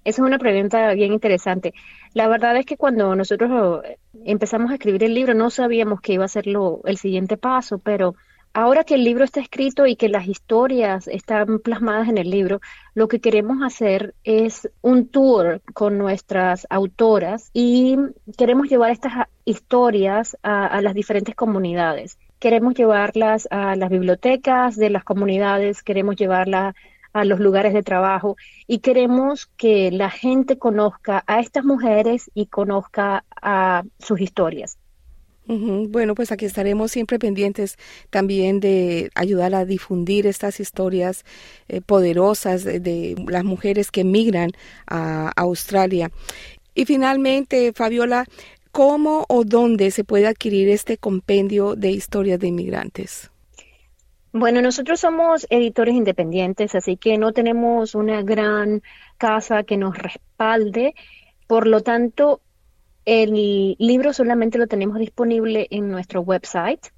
esa 0.04 0.22
es 0.22 0.26
una 0.28 0.38
pregunta 0.38 0.94
bien 0.94 1.12
interesante. 1.12 1.74
La 2.16 2.28
verdad 2.28 2.56
es 2.56 2.64
que 2.64 2.78
cuando 2.78 3.14
nosotros 3.14 3.82
empezamos 4.24 4.70
a 4.70 4.76
escribir 4.76 5.04
el 5.04 5.12
libro 5.12 5.34
no 5.34 5.50
sabíamos 5.50 6.00
que 6.00 6.14
iba 6.14 6.24
a 6.24 6.28
ser 6.28 6.46
lo, 6.46 6.80
el 6.86 6.96
siguiente 6.96 7.36
paso, 7.36 7.76
pero 7.78 8.14
ahora 8.54 8.84
que 8.84 8.94
el 8.94 9.04
libro 9.04 9.22
está 9.22 9.40
escrito 9.40 9.84
y 9.84 9.96
que 9.96 10.08
las 10.08 10.26
historias 10.26 11.08
están 11.08 11.58
plasmadas 11.58 12.08
en 12.08 12.16
el 12.16 12.30
libro, 12.30 12.62
lo 12.94 13.06
que 13.06 13.20
queremos 13.20 13.58
hacer 13.62 14.14
es 14.24 14.66
un 14.80 15.08
tour 15.08 15.60
con 15.74 15.98
nuestras 15.98 16.66
autoras 16.70 17.50
y 17.52 17.98
queremos 18.38 18.70
llevar 18.70 18.92
estas 18.92 19.28
historias 19.44 20.38
a, 20.42 20.80
las 20.80 20.94
diferentes 20.94 21.34
comunidades. 21.34 22.18
Queremos 22.38 22.72
llevarlas 22.72 23.46
a 23.50 23.76
las 23.76 23.90
bibliotecas 23.90 24.76
de 24.76 24.88
las 24.88 25.04
comunidades, 25.04 25.82
queremos 25.82 26.16
llevarlas 26.16 26.74
a 27.16 27.24
los 27.24 27.40
lugares 27.40 27.72
de 27.72 27.82
trabajo 27.82 28.36
y 28.66 28.80
queremos 28.80 29.46
que 29.56 29.90
la 29.90 30.10
gente 30.10 30.58
conozca 30.58 31.24
a 31.26 31.40
estas 31.40 31.64
mujeres 31.64 32.30
y 32.34 32.46
conozca 32.46 33.24
a 33.40 33.84
sus 33.98 34.20
historias. 34.20 34.76
Bueno, 35.48 36.16
pues 36.16 36.32
aquí 36.32 36.44
estaremos 36.44 36.90
siempre 36.90 37.20
pendientes 37.20 37.78
también 38.10 38.58
de 38.58 39.10
ayudar 39.14 39.54
a 39.54 39.64
difundir 39.64 40.26
estas 40.26 40.58
historias 40.58 41.24
eh, 41.68 41.80
poderosas 41.80 42.64
de, 42.64 43.14
las 43.28 43.44
mujeres 43.44 43.92
que 43.92 44.00
emigran 44.00 44.50
a 44.88 45.32
Australia. 45.36 46.10
Y 46.74 46.84
finalmente, 46.84 47.72
Fabiola, 47.72 48.26
¿cómo 48.72 49.24
o 49.28 49.44
dónde 49.44 49.92
se 49.92 50.02
puede 50.02 50.26
adquirir 50.26 50.68
este 50.68 50.98
compendio 50.98 51.76
de 51.76 51.92
historias 51.92 52.40
de 52.40 52.48
inmigrantes? 52.48 53.30
Bueno, 54.38 54.60
nosotros 54.60 55.00
somos 55.00 55.46
editores 55.48 55.94
independientes, 55.94 56.74
así 56.74 56.98
que 56.98 57.16
no 57.16 57.32
tenemos 57.32 57.94
una 57.94 58.20
gran 58.20 58.82
casa 59.16 59.62
que 59.62 59.78
nos 59.78 59.96
respalde. 59.96 60.94
Por 61.46 61.66
lo 61.66 61.80
tanto, 61.80 62.42
el 63.06 63.76
libro 63.78 64.12
solamente 64.12 64.58
lo 64.58 64.66
tenemos 64.66 64.98
disponible 64.98 65.68
en 65.70 65.88
nuestro 65.90 66.20
website. 66.20 66.88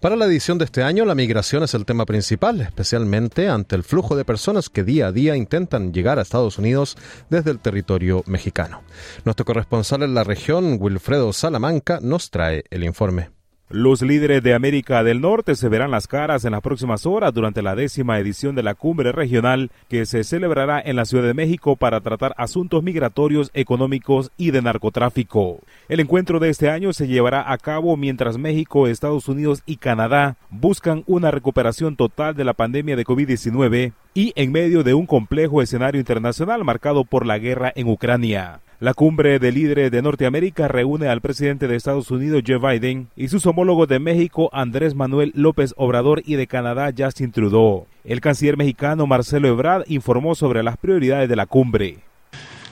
Para 0.00 0.14
la 0.14 0.26
edición 0.26 0.58
de 0.58 0.66
este 0.66 0.84
año, 0.84 1.04
la 1.04 1.16
migración 1.16 1.64
es 1.64 1.74
el 1.74 1.84
tema 1.84 2.06
principal, 2.06 2.60
especialmente 2.60 3.48
ante 3.48 3.74
el 3.74 3.82
flujo 3.82 4.14
de 4.14 4.24
personas 4.24 4.68
que 4.68 4.84
día 4.84 5.08
a 5.08 5.12
día 5.12 5.34
intentan 5.34 5.92
llegar 5.92 6.20
a 6.20 6.22
Estados 6.22 6.56
Unidos 6.56 6.96
desde 7.30 7.50
el 7.50 7.58
territorio 7.58 8.22
mexicano. 8.26 8.82
Nuestro 9.24 9.44
corresponsal 9.44 10.04
en 10.04 10.14
la 10.14 10.22
región, 10.22 10.76
Wilfredo 10.78 11.32
Salamanca, 11.32 11.98
nos 12.00 12.30
trae 12.30 12.62
el 12.70 12.84
informe. 12.84 13.39
Los 13.72 14.02
líderes 14.02 14.42
de 14.42 14.52
América 14.52 15.04
del 15.04 15.20
Norte 15.20 15.54
se 15.54 15.68
verán 15.68 15.92
las 15.92 16.08
caras 16.08 16.44
en 16.44 16.50
las 16.50 16.60
próximas 16.60 17.06
horas 17.06 17.32
durante 17.32 17.62
la 17.62 17.76
décima 17.76 18.18
edición 18.18 18.56
de 18.56 18.64
la 18.64 18.74
cumbre 18.74 19.12
regional 19.12 19.70
que 19.88 20.06
se 20.06 20.24
celebrará 20.24 20.82
en 20.84 20.96
la 20.96 21.04
Ciudad 21.04 21.22
de 21.22 21.34
México 21.34 21.76
para 21.76 22.00
tratar 22.00 22.34
asuntos 22.36 22.82
migratorios, 22.82 23.52
económicos 23.54 24.32
y 24.36 24.50
de 24.50 24.60
narcotráfico. 24.60 25.60
El 25.88 26.00
encuentro 26.00 26.40
de 26.40 26.48
este 26.48 26.68
año 26.68 26.92
se 26.92 27.06
llevará 27.06 27.52
a 27.52 27.58
cabo 27.58 27.96
mientras 27.96 28.38
México, 28.38 28.88
Estados 28.88 29.28
Unidos 29.28 29.62
y 29.66 29.76
Canadá 29.76 30.36
buscan 30.50 31.04
una 31.06 31.30
recuperación 31.30 31.94
total 31.94 32.34
de 32.34 32.42
la 32.42 32.54
pandemia 32.54 32.96
de 32.96 33.04
COVID-19 33.04 33.92
y 34.14 34.32
en 34.34 34.50
medio 34.50 34.82
de 34.82 34.94
un 34.94 35.06
complejo 35.06 35.62
escenario 35.62 36.00
internacional 36.00 36.64
marcado 36.64 37.04
por 37.04 37.24
la 37.24 37.38
guerra 37.38 37.72
en 37.76 37.86
Ucrania. 37.86 38.58
La 38.80 38.94
cumbre 38.94 39.38
de 39.38 39.52
líderes 39.52 39.90
de 39.90 40.00
Norteamérica 40.00 40.66
reúne 40.66 41.08
al 41.08 41.20
presidente 41.20 41.68
de 41.68 41.76
Estados 41.76 42.10
Unidos 42.10 42.42
Joe 42.46 42.56
Biden 42.56 43.08
y 43.14 43.28
sus 43.28 43.44
homólogos 43.44 43.86
de 43.88 43.98
México 43.98 44.48
Andrés 44.54 44.94
Manuel 44.94 45.32
López 45.34 45.74
Obrador 45.76 46.22
y 46.24 46.36
de 46.36 46.46
Canadá 46.46 46.90
Justin 46.96 47.30
Trudeau. 47.30 47.86
El 48.04 48.22
canciller 48.22 48.56
mexicano 48.56 49.06
Marcelo 49.06 49.48
Ebrard 49.48 49.84
informó 49.88 50.34
sobre 50.34 50.62
las 50.62 50.78
prioridades 50.78 51.28
de 51.28 51.36
la 51.36 51.44
cumbre. 51.44 51.98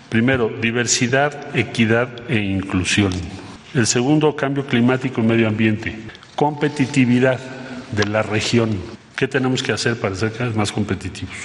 Primero, 0.09 0.49
diversidad, 0.49 1.55
equidad 1.55 2.09
e 2.31 2.39
inclusión. 2.39 3.13
El 3.75 3.87
segundo, 3.87 4.35
cambio 4.35 4.65
climático 4.65 5.21
y 5.21 5.25
medio 5.25 5.47
ambiente. 5.47 5.95
Competitividad 6.37 7.39
de 7.93 8.07
la 8.07 8.23
región. 8.23 8.71
¿Qué 9.15 9.29
tenemos 9.29 9.63
que 9.63 9.73
hacer 9.73 10.01
para 10.01 10.15
ser 10.15 10.33
cada 10.33 10.47
vez 10.47 10.57
más 10.57 10.73
competitivos? 10.73 11.37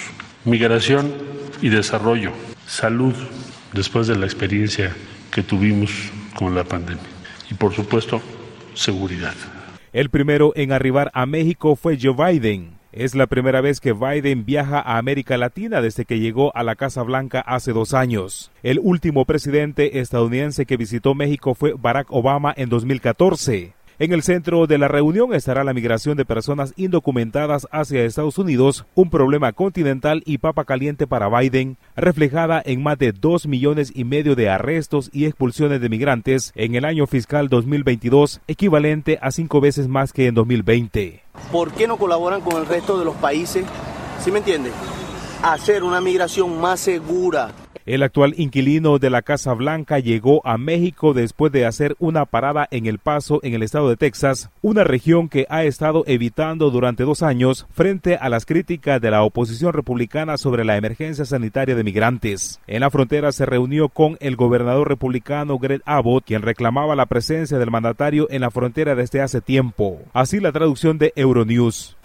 Migración 0.46 1.12
y 1.62 1.68
desarrollo. 1.68 2.32
Salud, 2.66 3.14
después 3.74 4.08
de 4.08 4.16
la 4.16 4.26
experiencia 4.26 4.96
que 5.32 5.44
tuvimos 5.44 5.92
con 6.36 6.56
la 6.56 6.64
pandemia. 6.64 7.04
Y 7.50 7.56
por 7.56 7.74
supuesto, 7.74 8.22
seguridad. 8.74 9.34
El 9.92 10.10
primero 10.10 10.54
en 10.56 10.72
arribar 10.72 11.12
a 11.14 11.26
México 11.26 11.76
fue 11.76 11.98
Joe 12.02 12.16
Biden. 12.16 12.78
Es 12.92 13.16
la 13.16 13.26
primera 13.26 13.60
vez 13.60 13.80
que 13.80 13.94
Biden 13.94 14.46
viaja 14.46 14.80
a 14.80 14.98
América 14.98 15.36
Latina 15.36 15.82
desde 15.82 16.06
que 16.06 16.20
llegó 16.20 16.56
a 16.56 16.64
la 16.64 16.76
Casa 16.76 17.02
Blanca 17.02 17.42
hace 17.42 17.74
dos 17.74 17.96
años. 17.96 18.52
El 18.62 18.80
último 18.80 19.26
presidente 19.26 20.00
estadounidense 20.00 20.68
que 20.68 20.78
visitó 20.78 21.16
México 21.16 21.56
fue 21.56 21.74
Barack 21.74 22.12
Obama 22.12 22.54
en 22.56 22.70
2014. 22.70 23.74
En 24.00 24.12
el 24.12 24.24
centro 24.24 24.66
de 24.66 24.80
la 24.80 24.88
reunión 24.88 25.36
estará 25.36 25.64
la 25.64 25.74
migración 25.74 26.18
de 26.18 26.26
personas 26.26 26.74
indocumentadas 26.78 27.68
hacia 27.72 28.04
Estados 28.04 28.40
Unidos, 28.40 28.86
un 28.96 29.12
problema 29.12 29.54
continental 29.54 30.24
y 30.26 30.40
papa 30.40 30.66
caliente 30.66 31.06
para 31.06 31.30
Biden, 31.30 31.78
reflejada 31.96 32.60
en 32.66 32.82
más 32.82 32.98
de 32.98 33.12
dos 33.12 33.46
millones 33.46 33.92
y 33.94 34.04
medio 34.04 34.36
de 34.36 34.50
arrestos 34.50 35.12
y 35.14 35.26
expulsiones 35.26 35.80
de 35.80 35.90
migrantes 35.90 36.54
en 36.56 36.74
el 36.74 36.86
año 36.86 37.06
fiscal 37.06 37.50
2022, 37.50 38.42
equivalente 38.48 39.20
a 39.22 39.30
cinco 39.30 39.62
veces 39.62 39.88
más 39.88 40.12
que 40.12 40.26
en 40.26 40.34
2020. 40.34 41.22
¿Por 41.52 41.72
qué 41.74 41.88
no 41.88 41.98
colaboran 41.98 42.42
con 42.42 42.60
el 42.60 42.66
resto 42.66 42.98
de 42.98 43.06
los 43.06 43.16
países? 43.18 43.64
¿Sí 44.24 44.32
me 44.32 44.40
entiende? 44.40 44.72
Hacer 45.44 45.84
una 45.84 46.02
migración 46.02 46.60
más 46.60 46.80
segura, 46.80 47.52
el 47.86 48.04
actual 48.04 48.34
inquilino 48.38 49.00
de 49.00 49.10
la 49.10 49.22
Casa 49.22 49.54
Blanca 49.54 50.00
llegó 50.00 50.46
a 50.46 50.58
México 50.58 51.14
después 51.14 51.52
de 51.52 51.66
hacer 51.66 51.96
una 52.00 52.26
parada 52.26 52.68
en 52.72 52.86
El 52.86 53.00
Paso, 53.00 53.40
en 53.44 53.54
el 53.54 53.64
estado 53.64 53.90
de 53.90 53.98
Texas, 53.98 54.50
una 54.62 54.84
región 54.84 55.30
que 55.30 55.46
ha 55.50 55.64
estado 55.64 56.04
evitando 56.08 56.70
durante 56.70 57.04
dos 57.04 57.24
años 57.24 57.66
frente 57.74 58.16
a 58.16 58.30
las 58.30 58.46
críticas 58.46 59.02
de 59.02 59.12
la 59.12 59.24
oposición 59.24 59.74
republicana 59.74 60.38
sobre 60.38 60.66
la 60.66 60.78
emergencia 60.78 61.26
sanitaria 61.26 61.76
de 61.76 61.84
migrantes. 61.84 62.60
En 62.68 62.82
la 62.82 62.90
frontera 62.90 63.32
se 63.32 63.46
reunió 63.46 63.90
con 63.90 64.18
el 64.20 64.36
gobernador 64.36 64.88
republicano 64.88 65.60
Greg 65.60 65.82
Abbott, 65.86 66.26
quien 66.26 66.42
reclamaba 66.42 66.96
la 66.96 67.06
presencia 67.06 67.58
del 67.58 67.72
mandatario 67.72 68.28
en 68.30 68.42
la 68.42 68.52
frontera 68.52 68.96
desde 68.96 69.22
hace 69.22 69.42
tiempo. 69.42 70.00
Así 70.14 70.40
la 70.40 70.52
traducción 70.52 70.98
de 70.98 71.14
Euronews. 71.16 71.98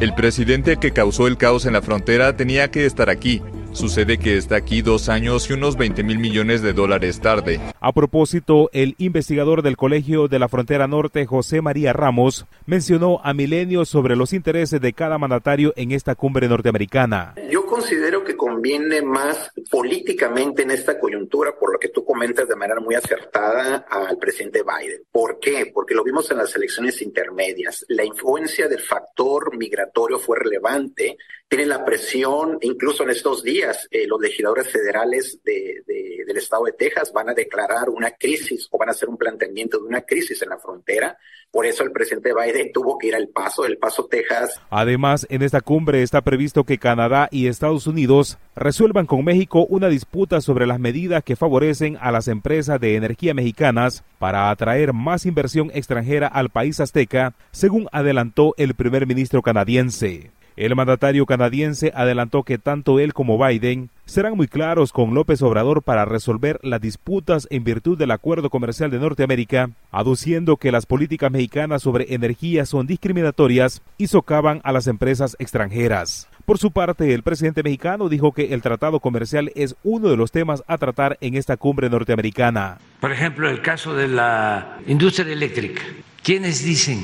El 0.00 0.14
presidente 0.14 0.76
que 0.76 0.92
causó 0.92 1.26
el 1.26 1.36
caos 1.36 1.66
en 1.66 1.74
la 1.74 1.82
frontera 1.82 2.36
tenía 2.36 2.70
que 2.70 2.86
estar 2.86 3.10
aquí. 3.10 3.42
Sucede 3.72 4.18
que 4.18 4.36
está 4.36 4.56
aquí 4.56 4.82
dos 4.82 5.08
años 5.08 5.48
y 5.48 5.52
unos 5.52 5.76
20 5.76 6.02
mil 6.02 6.18
millones 6.18 6.60
de 6.60 6.72
dólares 6.72 7.20
tarde. 7.20 7.60
A 7.80 7.92
propósito, 7.92 8.68
el 8.72 8.94
investigador 8.98 9.62
del 9.62 9.76
Colegio 9.76 10.28
de 10.28 10.38
la 10.38 10.48
Frontera 10.48 10.88
Norte, 10.88 11.24
José 11.24 11.62
María 11.62 11.92
Ramos, 11.92 12.46
mencionó 12.66 13.20
a 13.22 13.32
Milenio 13.32 13.84
sobre 13.84 14.16
los 14.16 14.32
intereses 14.32 14.80
de 14.80 14.92
cada 14.92 15.18
mandatario 15.18 15.72
en 15.76 15.92
esta 15.92 16.14
cumbre 16.14 16.48
norteamericana. 16.48 17.34
Yo 17.50 17.64
considero 17.66 18.24
que 18.24 18.36
conviene 18.36 19.02
más 19.02 19.50
políticamente 19.70 20.62
en 20.62 20.72
esta 20.72 20.98
coyuntura, 20.98 21.52
por 21.58 21.72
lo 21.72 21.78
que 21.78 21.88
tú 21.88 22.04
comentas 22.04 22.48
de 22.48 22.56
manera 22.56 22.80
muy 22.80 22.96
acertada 22.96 23.86
al 23.88 24.18
presidente 24.18 24.62
Biden. 24.62 25.02
¿Por 25.10 25.38
qué? 25.38 25.70
Porque 25.72 25.94
lo 25.94 26.02
vimos 26.02 26.30
en 26.30 26.38
las 26.38 26.54
elecciones 26.56 27.00
intermedias. 27.00 27.86
La 27.88 28.04
influencia 28.04 28.68
del 28.68 28.80
factor 28.80 29.56
migratorio 29.56 30.18
fue 30.18 30.38
relevante. 30.38 31.16
Tiene 31.50 31.66
la 31.66 31.84
presión, 31.84 32.58
incluso 32.60 33.02
en 33.02 33.10
estos 33.10 33.42
días, 33.42 33.88
eh, 33.90 34.06
los 34.06 34.20
legisladores 34.20 34.70
federales 34.70 35.40
de, 35.42 35.82
del 36.24 36.36
estado 36.36 36.62
de 36.66 36.72
Texas 36.74 37.12
van 37.12 37.28
a 37.28 37.34
declarar 37.34 37.88
una 37.90 38.12
crisis 38.12 38.68
o 38.70 38.78
van 38.78 38.88
a 38.88 38.92
hacer 38.92 39.08
un 39.08 39.16
planteamiento 39.16 39.80
de 39.80 39.84
una 39.88 40.02
crisis 40.02 40.40
en 40.42 40.50
la 40.50 40.58
frontera. 40.58 41.18
Por 41.50 41.66
eso 41.66 41.82
el 41.82 41.90
presidente 41.90 42.30
Biden 42.32 42.70
tuvo 42.72 42.96
que 42.96 43.08
ir 43.08 43.16
al 43.16 43.30
Paso, 43.30 43.66
el 43.66 43.78
Paso, 43.78 44.06
Texas. 44.06 44.60
Además, 44.70 45.26
en 45.28 45.42
esta 45.42 45.60
cumbre 45.60 46.04
está 46.04 46.20
previsto 46.20 46.62
que 46.62 46.78
Canadá 46.78 47.28
y 47.32 47.48
Estados 47.48 47.88
Unidos 47.88 48.38
resuelvan 48.54 49.06
con 49.06 49.24
México 49.24 49.66
una 49.68 49.88
disputa 49.88 50.40
sobre 50.40 50.68
las 50.68 50.78
medidas 50.78 51.24
que 51.24 51.34
favorecen 51.34 51.98
a 52.00 52.12
las 52.12 52.28
empresas 52.28 52.80
de 52.80 52.94
energía 52.94 53.34
mexicanas 53.34 54.04
para 54.20 54.50
atraer 54.50 54.92
más 54.92 55.26
inversión 55.26 55.72
extranjera 55.74 56.28
al 56.28 56.50
país 56.50 56.78
azteca, 56.78 57.34
según 57.50 57.88
adelantó 57.90 58.54
el 58.56 58.74
primer 58.74 59.08
ministro 59.08 59.42
canadiense. 59.42 60.30
El 60.60 60.76
mandatario 60.76 61.24
canadiense 61.24 61.90
adelantó 61.94 62.42
que 62.42 62.58
tanto 62.58 63.00
él 63.00 63.14
como 63.14 63.42
Biden 63.42 63.88
serán 64.04 64.36
muy 64.36 64.46
claros 64.46 64.92
con 64.92 65.14
López 65.14 65.40
Obrador 65.40 65.82
para 65.82 66.04
resolver 66.04 66.60
las 66.62 66.82
disputas 66.82 67.48
en 67.48 67.64
virtud 67.64 67.96
del 67.96 68.10
acuerdo 68.10 68.50
comercial 68.50 68.90
de 68.90 68.98
Norteamérica, 68.98 69.70
aduciendo 69.90 70.58
que 70.58 70.70
las 70.70 70.84
políticas 70.84 71.32
mexicanas 71.32 71.80
sobre 71.80 72.12
energía 72.12 72.66
son 72.66 72.86
discriminatorias 72.86 73.80
y 73.96 74.08
socavan 74.08 74.60
a 74.62 74.72
las 74.72 74.86
empresas 74.86 75.34
extranjeras. 75.38 76.28
Por 76.44 76.58
su 76.58 76.72
parte, 76.72 77.14
el 77.14 77.22
presidente 77.22 77.62
mexicano 77.62 78.10
dijo 78.10 78.32
que 78.32 78.52
el 78.52 78.60
tratado 78.60 79.00
comercial 79.00 79.52
es 79.54 79.76
uno 79.82 80.10
de 80.10 80.18
los 80.18 80.30
temas 80.30 80.62
a 80.66 80.76
tratar 80.76 81.16
en 81.22 81.36
esta 81.36 81.56
cumbre 81.56 81.88
norteamericana. 81.88 82.76
Por 83.00 83.12
ejemplo, 83.12 83.48
el 83.48 83.62
caso 83.62 83.94
de 83.94 84.08
la 84.08 84.76
industria 84.86 85.32
eléctrica. 85.32 85.80
¿Quiénes 86.22 86.62
dicen 86.62 87.02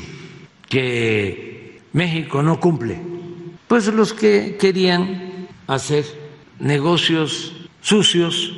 que 0.69 1.81
México 1.95 2.43
no 2.43 2.61
cumple 2.61 3.16
pues 3.69 3.87
los 3.89 4.13
que 4.13 4.57
querían 4.59 5.49
hacer 5.67 6.05
negocios 6.59 7.53
sucios 7.81 8.53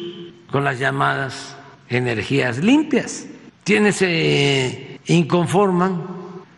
con 0.50 0.64
las 0.64 0.78
llamadas 0.78 1.56
energías 1.88 2.58
limpias. 2.58 3.26
Quienes 3.64 3.96
se 3.96 5.00
inconforman, 5.06 6.02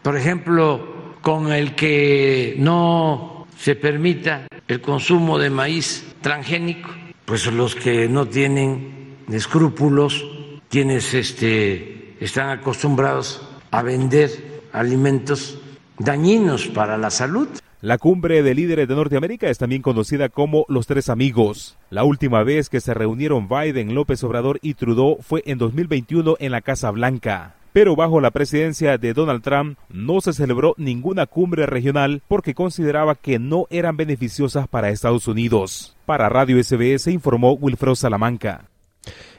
por 0.03 0.16
ejemplo, 0.16 1.16
con 1.20 1.53
el 1.53 1.74
que 1.74 2.55
no 2.59 3.46
se 3.59 3.76
permita 3.76 4.46
el 4.66 4.80
consumo 4.80 5.38
de 5.38 5.51
maíz 5.51 6.05
transgénico, 6.20 6.90
pues 7.24 7.46
los 7.46 7.74
que 7.74 8.09
no 8.09 8.26
tienen 8.26 9.16
escrúpulos, 9.30 10.24
quienes 10.68 11.14
este, 11.14 12.16
están 12.20 12.51
acostumbrados 12.51 13.42
a 13.70 13.82
vender 13.82 14.62
alimentos 14.72 15.59
dañinos 15.98 16.66
para 16.68 16.96
la 16.96 17.11
salud. 17.11 17.48
La 17.83 17.97
cumbre 17.97 18.43
de 18.43 18.55
líderes 18.55 18.89
de 18.89 18.95
Norteamérica 18.95 19.49
es 19.49 19.57
también 19.57 19.81
conocida 19.81 20.28
como 20.28 20.66
los 20.68 20.87
Tres 20.87 21.09
Amigos. 21.09 21.78
La 21.89 22.05
última 22.05 22.43
vez 22.43 22.68
que 22.68 22.78
se 22.78 22.93
reunieron 22.93 23.49
Biden, 23.49 23.95
López 23.95 24.22
Obrador 24.22 24.59
y 24.61 24.74
Trudeau 24.74 25.16
fue 25.22 25.43
en 25.47 25.57
2021 25.57 26.37
en 26.41 26.53
la 26.53 26.61
Casa 26.61 26.91
Blanca. 26.91 27.55
Pero 27.72 27.97
bajo 27.97 28.20
la 28.20 28.33
presidencia 28.33 28.99
de 28.99 29.14
Donald 29.14 29.43
Trump 29.43 29.78
no 29.89 30.20
se 30.20 30.35
celebró 30.35 30.74
ninguna 30.76 31.24
cumbre 31.24 31.64
regional 31.64 32.20
porque 32.28 32.53
consideraba 32.53 33.14
que 33.14 33.39
no 33.39 33.66
eran 33.70 33.97
beneficiosas 33.97 34.68
para 34.68 34.91
Estados 34.91 35.26
Unidos. 35.26 35.97
Para 36.05 36.28
Radio 36.28 36.62
SBS 36.62 37.11
informó 37.11 37.55
Wilfredo 37.55 37.95
Salamanca. 37.97 38.68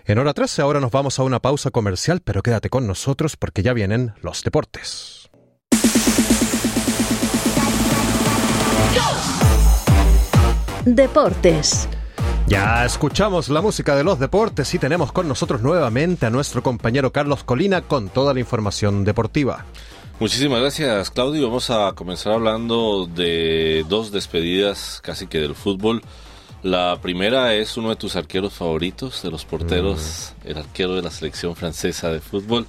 En 0.04 0.18
hora 0.18 0.34
13 0.34 0.64
ahora 0.64 0.80
nos 0.80 0.89
vamos 0.89 1.20
a 1.20 1.24
una 1.24 1.39
pausa 1.39 1.70
comercial, 1.70 2.22
pero 2.24 2.42
quédate 2.42 2.72
con 2.72 2.88
nosotros 2.88 3.38
porque 3.38 3.62
ya 3.62 3.74
vienen 3.74 4.14
los 4.24 4.44
deportes. 4.44 5.30
Deportes. 10.86 11.88
Ya 12.48 12.84
escuchamos 12.86 13.50
la 13.50 13.62
música 13.62 13.96
de 13.96 14.04
los 14.04 14.20
deportes 14.20 14.74
y 14.74 14.80
tenemos 14.80 15.12
con 15.12 15.28
nosotros 15.28 15.62
nuevamente 15.62 16.26
a 16.26 16.32
nuestro 16.32 16.64
compañero 16.64 17.12
Carlos 17.12 17.44
Colina 17.44 17.82
con 17.82 18.10
toda 18.10 18.34
la 18.34 18.40
información 18.40 19.04
deportiva. 19.04 19.66
Muchísimas 20.20 20.60
gracias 20.60 21.12
Claudio. 21.12 21.48
Vamos 21.48 21.70
a 21.70 21.94
comenzar 21.94 22.34
hablando 22.34 23.06
de 23.06 23.86
dos 23.88 24.12
despedidas 24.12 25.02
casi 25.04 25.28
que 25.28 25.40
del 25.40 25.54
fútbol. 25.54 26.02
La 26.64 26.98
primera 27.00 27.54
es 27.54 27.78
uno 27.78 27.90
de 27.90 27.96
tus 27.96 28.16
arqueros 28.16 28.54
favoritos, 28.54 29.22
de 29.22 29.30
los 29.30 29.46
porteros, 29.46 30.34
mm. 30.44 30.48
el 30.50 30.58
arquero 30.58 30.96
de 30.96 31.04
la 31.04 31.12
selección 31.12 31.56
francesa 31.56 32.10
de 32.10 32.20
fútbol, 32.20 32.66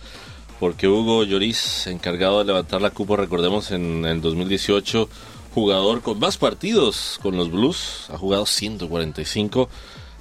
porque 0.61 0.87
Hugo 0.87 1.25
Lloris, 1.25 1.87
encargado 1.87 2.39
de 2.39 2.45
levantar 2.45 2.81
la 2.81 2.91
cupa, 2.91 3.17
recordemos 3.17 3.71
en 3.71 4.05
el 4.05 4.21
2018, 4.21 5.09
jugador 5.55 6.00
con 6.00 6.18
más 6.18 6.38
partidos 6.38 7.18
con 7.22 7.36
los 7.36 7.50
Blues, 7.50 8.07
ha 8.11 8.16
jugado 8.16 8.46
145, 8.46 9.68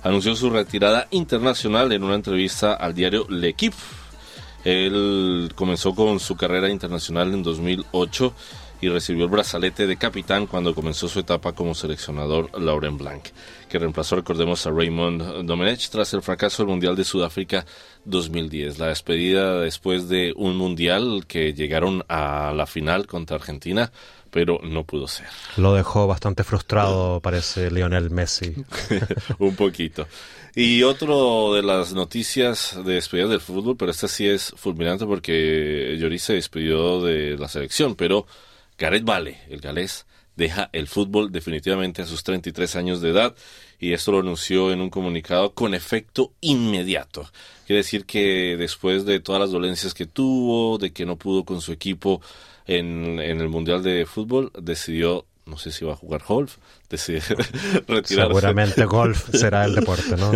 anunció 0.04 0.36
su 0.36 0.50
retirada 0.50 1.08
internacional 1.12 1.92
en 1.92 2.04
una 2.04 2.16
entrevista 2.16 2.74
al 2.74 2.94
diario 2.94 3.26
L'Equipe. 3.30 3.78
Él 4.64 5.52
comenzó 5.56 5.96
con 5.96 6.20
su 6.20 6.36
carrera 6.36 6.70
internacional 6.70 7.34
en 7.34 7.44
2008 7.44 8.34
y 8.82 8.90
recibió 8.90 9.26
el 9.26 9.32
brazalete 9.32 9.86
de 9.86 9.96
capitán 9.96 10.48
cuando 10.48 10.74
comenzó 10.74 11.08
su 11.08 11.20
etapa 11.20 11.54
como 11.54 11.76
seleccionador 11.76 12.60
Lauren 12.60 12.98
Blanc, 12.98 13.28
que 13.70 13.80
reemplazó, 13.80 14.16
recordemos, 14.16 14.66
a 14.66 14.72
Raymond 14.72 15.46
Domenech 15.46 15.90
tras 15.90 16.14
el 16.14 16.24
fracaso 16.24 16.64
del 16.64 16.72
Mundial 16.72 16.96
de 16.96 17.04
Sudáfrica 17.04 17.66
2010. 18.06 18.80
La 18.80 18.88
despedida 18.88 19.60
después 19.60 20.10
de 20.10 20.34
un 20.36 20.58
Mundial 20.58 21.26
que 21.28 21.54
llegaron 21.54 22.04
a 22.10 22.54
la 22.56 22.66
final 22.66 23.06
contra 23.06 23.38
Argentina 23.38 23.92
pero 24.32 24.60
no 24.64 24.86
pudo 24.86 25.08
ser. 25.08 25.28
Lo 25.58 25.74
dejó 25.74 26.08
bastante 26.08 26.44
frustrado, 26.44 27.20
parece 27.24 27.70
Lionel 27.70 28.10
Messi. 28.10 28.56
Un 29.40 29.56
poquito. 29.56 30.08
Y 30.56 30.84
otro 30.84 31.54
de 31.54 31.64
las 31.64 31.94
noticias 31.94 32.78
de 32.84 32.96
despedida 32.96 33.28
del 33.28 33.40
fútbol, 33.40 33.78
pero 33.78 33.92
esta 33.92 34.08
sí 34.08 34.28
es 34.28 34.54
fulminante 34.58 35.06
porque 35.06 35.96
Lloris 36.00 36.24
se 36.24 36.34
despidió 36.34 37.02
de 37.02 37.38
la 37.38 37.48
selección, 37.48 37.96
pero 37.96 38.26
Gareth 38.78 39.06
Vale, 39.06 39.40
el 39.50 39.62
galés, 39.62 40.06
deja 40.36 40.70
el 40.74 40.88
fútbol 40.88 41.32
definitivamente 41.32 42.02
a 42.02 42.06
sus 42.06 42.24
33 42.24 42.76
años 42.76 43.02
de 43.02 43.10
edad 43.10 43.36
y 43.80 43.94
esto 43.94 44.12
lo 44.12 44.20
anunció 44.20 44.72
en 44.72 44.82
un 44.82 44.90
comunicado 44.90 45.54
con 45.54 45.74
efecto 45.74 46.34
inmediato. 46.42 47.30
Quiere 47.66 47.78
decir 47.78 48.06
que 48.06 48.56
después 48.58 49.06
de 49.06 49.20
todas 49.20 49.42
las 49.42 49.52
dolencias 49.52 49.94
que 49.94 50.06
tuvo, 50.06 50.78
de 50.78 50.92
que 50.92 51.06
no 51.06 51.16
pudo 51.16 51.46
con 51.46 51.62
su 51.62 51.72
equipo 51.72 52.22
en, 52.78 53.20
el 53.20 53.50
Mundial 53.50 53.84
de 53.84 54.06
Fútbol, 54.06 54.52
decidió 54.60 55.26
no 55.44 55.58
sé 55.58 55.72
si 55.72 55.84
va 55.84 55.94
a 55.94 55.98
jugar 55.98 56.24
golf, 56.26 56.58
decidió 56.90 57.22
retirarse. 57.88 58.16
Seguramente 58.16 58.86
golf 58.86 59.30
será 59.34 59.66
el 59.66 59.76
deporte, 59.76 60.16
¿no? 60.16 60.32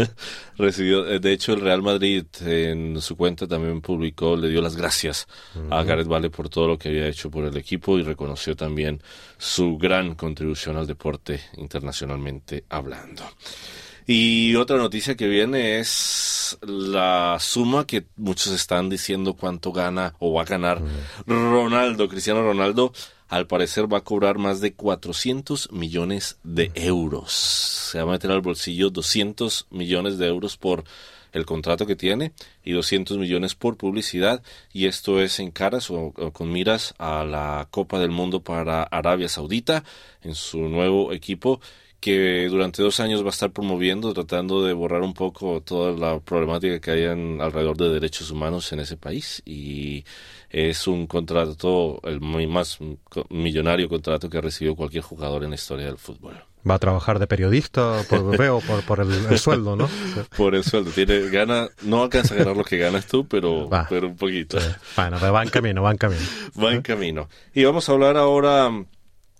Recibió, 0.57 1.07
eh, 1.07 1.19
de 1.19 1.31
hecho, 1.31 1.53
el 1.53 1.61
Real 1.61 1.81
Madrid 1.81 2.25
en 2.41 2.99
su 3.01 3.15
cuenta 3.15 3.47
también 3.47 3.81
publicó, 3.81 4.35
le 4.35 4.49
dio 4.49 4.61
las 4.61 4.75
gracias 4.75 5.27
a 5.69 5.83
Gareth 5.83 6.07
Bale 6.07 6.29
por 6.29 6.49
todo 6.49 6.67
lo 6.67 6.77
que 6.77 6.89
había 6.89 7.07
hecho 7.07 7.29
por 7.31 7.45
el 7.45 7.55
equipo 7.55 7.97
y 7.97 8.03
reconoció 8.03 8.55
también 8.55 9.01
su 9.37 9.77
gran 9.77 10.15
contribución 10.15 10.75
al 10.75 10.87
deporte 10.87 11.39
internacionalmente 11.55 12.65
hablando. 12.67 13.23
Y 14.07 14.55
otra 14.55 14.77
noticia 14.77 15.15
que 15.15 15.27
viene 15.27 15.79
es 15.79 16.57
la 16.61 17.37
suma 17.39 17.87
que 17.87 18.05
muchos 18.17 18.53
están 18.53 18.89
diciendo 18.89 19.33
cuánto 19.33 19.71
gana 19.71 20.13
o 20.19 20.33
va 20.33 20.43
a 20.43 20.45
ganar 20.45 20.81
Ronaldo, 21.25 22.07
Cristiano 22.07 22.43
Ronaldo. 22.43 22.93
Al 23.27 23.47
parecer 23.47 23.91
va 23.91 23.99
a 23.99 24.03
cobrar 24.03 24.37
más 24.37 24.61
de 24.61 24.73
400 24.73 25.71
millones 25.71 26.37
de 26.43 26.71
euros. 26.75 27.31
Se 27.91 27.97
va 27.97 28.03
a 28.03 28.13
meter 28.13 28.29
al 28.29 28.41
bolsillo 28.41 28.91
200 28.91 29.67
millones 29.71 30.19
de 30.19 30.27
euros 30.27 30.57
por 30.57 30.83
el 31.35 31.45
contrato 31.45 31.85
que 31.85 31.97
tiene 31.97 32.31
y 32.63 32.71
200 32.71 33.17
millones 33.17 33.55
por 33.55 33.75
publicidad 33.75 34.41
y 34.71 34.85
esto 34.85 35.19
es 35.19 35.39
en 35.39 35.51
caras 35.51 35.91
o, 35.91 36.13
con 36.31 36.51
miras 36.51 36.95
a 36.97 37.25
la 37.25 37.67
Copa 37.71 37.99
del 37.99 38.09
Mundo 38.11 38.41
para 38.41 38.83
Arabia 38.83 39.27
Saudita 39.27 39.83
en 40.21 40.33
su 40.33 40.59
nuevo 40.61 41.11
equipo 41.11 41.59
que 42.05 42.47
durante 42.51 42.83
dos 42.83 42.99
años 42.99 43.23
va 43.23 43.29
a 43.29 43.29
estar 43.31 43.49
promoviendo, 43.49 44.13
tratando 44.13 44.63
de 44.63 44.73
borrar 44.73 45.01
un 45.01 45.15
poco 45.15 45.61
toda 45.61 45.91
la 45.91 46.19
problemática 46.19 46.79
que 46.79 46.91
hay 46.91 47.05
alrededor 47.05 47.77
de 47.77 47.89
derechos 47.89 48.29
humanos 48.29 48.71
en 48.73 48.79
ese 48.79 48.95
país. 48.95 49.41
Y 49.43 50.05
es 50.51 50.85
un 50.85 51.07
contrato, 51.07 51.99
el 52.03 52.21
más 52.21 52.77
millonario 53.31 53.89
contrato 53.89 54.29
que 54.29 54.37
ha 54.37 54.41
recibido 54.41 54.75
cualquier 54.75 55.01
jugador 55.01 55.45
en 55.45 55.49
la 55.49 55.55
historia 55.55 55.87
del 55.87 55.97
fútbol. 55.97 56.35
Va 56.69 56.75
a 56.75 56.79
trabajar 56.79 57.17
de 57.17 57.25
periodista, 57.25 58.03
por, 58.07 58.37
veo, 58.37 58.59
por, 58.59 58.83
por 58.83 58.99
el, 58.99 59.39
sueldo, 59.39 59.75
¿no? 59.75 59.89
Por 60.37 60.53
el 60.53 60.63
sueldo. 60.63 60.91
Tiene, 60.91 61.21
gana, 61.29 61.69
no 61.81 62.03
alcanza 62.03 62.35
a 62.35 62.37
ganar 62.37 62.55
lo 62.55 62.63
que 62.63 62.77
ganas 62.77 63.07
tú, 63.07 63.27
pero, 63.27 63.67
pero 63.89 64.09
un 64.09 64.15
poquito. 64.15 64.59
Bueno, 64.95 65.17
va 65.19 65.41
en 65.41 65.49
camino, 65.49 65.81
va 65.81 65.89
en 65.89 65.97
camino. 65.97 66.21
Va 66.63 66.71
en 66.71 66.83
camino. 66.83 67.27
Y 67.55 67.63
vamos 67.63 67.89
a 67.89 67.93
hablar 67.93 68.15
ahora 68.15 68.69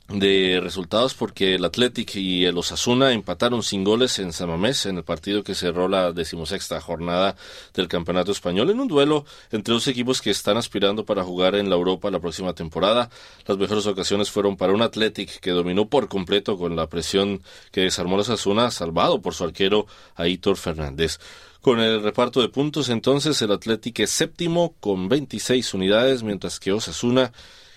de 0.07 0.59
resultados 0.61 1.15
porque 1.15 1.55
el 1.55 1.65
Athletic 1.65 2.15
y 2.15 2.45
el 2.45 2.57
Osasuna 2.57 3.11
empataron 3.11 3.63
sin 3.63 3.83
goles 3.83 4.19
en 4.19 4.33
Samamés 4.33 4.85
en 4.85 4.97
el 4.97 5.03
partido 5.03 5.43
que 5.43 5.55
cerró 5.55 5.87
la 5.87 6.11
decimosexta 6.11 6.79
jornada 6.79 7.35
del 7.73 7.87
Campeonato 7.87 8.31
Español 8.31 8.69
en 8.69 8.79
un 8.79 8.87
duelo 8.87 9.25
entre 9.51 9.73
dos 9.73 9.87
equipos 9.87 10.21
que 10.21 10.29
están 10.29 10.57
aspirando 10.57 11.05
para 11.05 11.23
jugar 11.23 11.55
en 11.55 11.69
la 11.69 11.75
Europa 11.75 12.11
la 12.11 12.19
próxima 12.19 12.53
temporada. 12.53 13.09
Las 13.47 13.57
mejores 13.57 13.87
ocasiones 13.87 14.29
fueron 14.29 14.57
para 14.57 14.73
un 14.73 14.83
Athletic 14.83 15.39
que 15.39 15.51
dominó 15.51 15.89
por 15.89 16.07
completo 16.07 16.55
con 16.55 16.75
la 16.75 16.87
presión 16.87 17.41
que 17.71 17.81
desarmó 17.81 18.15
el 18.15 18.21
Osasuna, 18.21 18.69
salvado 18.69 19.21
por 19.21 19.33
su 19.33 19.43
arquero 19.43 19.87
Aitor 20.15 20.57
Fernández. 20.57 21.19
Con 21.61 21.79
el 21.79 22.03
reparto 22.03 22.41
de 22.41 22.49
puntos, 22.49 22.89
entonces, 22.89 23.41
el 23.41 23.51
Athletic 23.51 24.01
es 24.01 24.11
séptimo 24.11 24.75
con 24.79 25.09
26 25.09 25.73
unidades, 25.73 26.21
mientras 26.21 26.59
que 26.59 26.71
Osasuna 26.71 27.31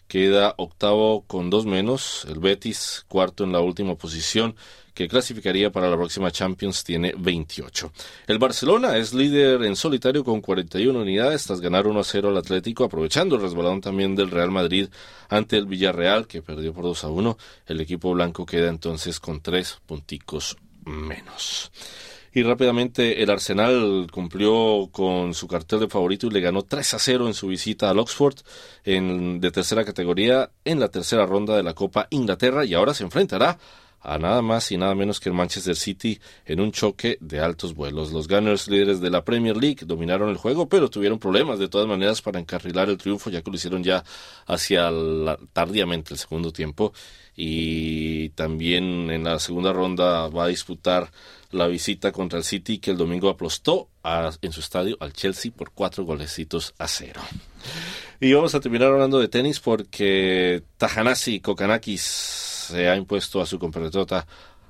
queda 0.09 0.55
octavo 0.57 1.23
con 1.27 1.51
dos 1.51 1.67
menos. 1.67 2.27
El 2.29 2.41
Betis, 2.41 3.05
cuarto 3.09 3.45
en 3.45 3.53
la 3.53 3.61
última 3.61 3.95
posición, 3.95 4.57
que 4.95 5.07
clasificaría 5.07 5.71
para 5.71 5.89
la 5.89 5.97
próxima 5.97 6.33
Champions, 6.33 6.83
tiene 6.83 7.15
28. 7.17 7.93
El 8.27 8.39
Barcelona 8.39 8.97
es 8.97 9.15
líder 9.15 9.63
en 9.63 9.77
solitario 9.77 10.25
con 10.25 10.41
41 10.41 10.99
unidades 10.99 11.45
tras 11.45 11.61
ganar 11.61 11.87
1 11.87 12.01
a 12.01 12.05
0 12.05 12.31
al 12.31 12.37
Atlético, 12.37 12.83
aprovechando 12.85 13.37
el 13.37 13.43
resbalón 13.43 13.81
también 13.81 14.17
del 14.17 14.31
Real 14.31 14.51
Madrid 14.51 14.89
ante 15.29 15.57
el 15.57 15.67
Villarreal, 15.67 16.27
que 16.27 16.43
perdió 16.43 16.73
por 16.73 16.83
2 16.85 17.05
a 17.05 17.09
1. 17.09 17.39
El 17.67 17.81
equipo 17.81 18.13
blanco 18.13 18.45
queda 18.45 18.69
entonces 18.69 19.21
con 19.21 19.41
tres 19.41 19.79
punticos 19.87 20.57
menos. 20.85 21.71
Y 22.39 22.45
rápidamente 22.45 23.21
el 23.21 23.31
Arsenal 23.31 24.07
cumplió 24.13 24.91
con 24.93 25.35
su 25.35 25.49
cartel 25.49 25.81
de 25.81 25.89
favorito 25.89 26.29
y 26.29 26.31
le 26.31 26.41
ganó 26.41 26.63
3 26.63 26.95
a 26.95 26.99
0 27.01 27.27
en 27.27 27.35
su 27.35 27.49
visita 27.49 27.91
al 27.91 27.99
Oxford 27.99 28.37
en, 28.85 29.41
de 29.41 29.51
tercera 29.51 29.85
categoría 29.85 30.49
en 30.65 30.79
la 30.79 30.87
tercera 30.87 31.27
ronda 31.27 31.57
de 31.57 31.65
la 31.65 31.75
Copa 31.75 32.07
Inglaterra 32.11 32.65
y 32.65 32.75
ahora 32.75 32.95
se 32.95 33.03
enfrentará 33.03 33.59
a 34.01 34.19
nada 34.19 34.41
más 34.41 34.71
y 34.71 34.77
nada 34.77 34.95
menos 34.95 35.19
que 35.19 35.31
el 35.31 35.35
Manchester 35.35 35.75
City 35.75 36.21
en 36.47 36.61
un 36.61 36.71
choque 36.71 37.19
de 37.21 37.41
altos 37.41 37.75
vuelos. 37.75 38.13
Los 38.13 38.29
Gunners, 38.29 38.69
líderes 38.69 39.01
de 39.01 39.11
la 39.11 39.25
Premier 39.25 39.57
League, 39.57 39.85
dominaron 39.85 40.29
el 40.29 40.37
juego, 40.37 40.69
pero 40.69 40.89
tuvieron 40.89 41.19
problemas 41.19 41.59
de 41.59 41.67
todas 41.69 41.89
maneras 41.89 42.23
para 42.23 42.39
encarrilar 42.39 42.89
el 42.89 42.99
triunfo, 42.99 43.31
ya 43.31 43.43
que 43.43 43.51
lo 43.51 43.57
hicieron 43.57 43.83
ya 43.83 44.05
hacia 44.47 44.93
tardíamente 45.53 46.15
el 46.15 46.19
segundo 46.19 46.53
tiempo. 46.53 46.93
Y 47.35 48.31
también 48.31 49.11
en 49.11 49.25
la 49.25 49.41
segunda 49.41 49.73
ronda 49.73 50.29
va 50.29 50.45
a 50.45 50.49
disputar 50.49 51.11
la 51.51 51.67
visita 51.67 52.13
contra 52.13 52.39
el 52.39 52.45
City 52.45 52.79
que 52.79 52.91
el 52.91 52.97
domingo 52.97 53.29
aplastó 53.29 53.89
en 54.41 54.53
su 54.53 54.61
estadio 54.61 54.97
al 55.01 55.13
Chelsea 55.13 55.53
por 55.55 55.71
cuatro 55.73 56.05
golecitos 56.05 56.75
a 56.79 56.89
cero. 56.89 57.21
Y 58.21 58.33
vamos 58.33 58.55
a 58.55 58.61
terminar 58.61 58.89
hablando 58.89 59.19
de 59.19 59.29
tenis 59.29 59.61
porque 59.61 60.63
Tajanasi 60.77 61.41
Kokanakis 61.41 62.03
se 62.03 62.89
ha 62.89 62.97
impuesto 62.97 63.41
a 63.41 63.47
su 63.47 63.59
compatriota 63.59 64.27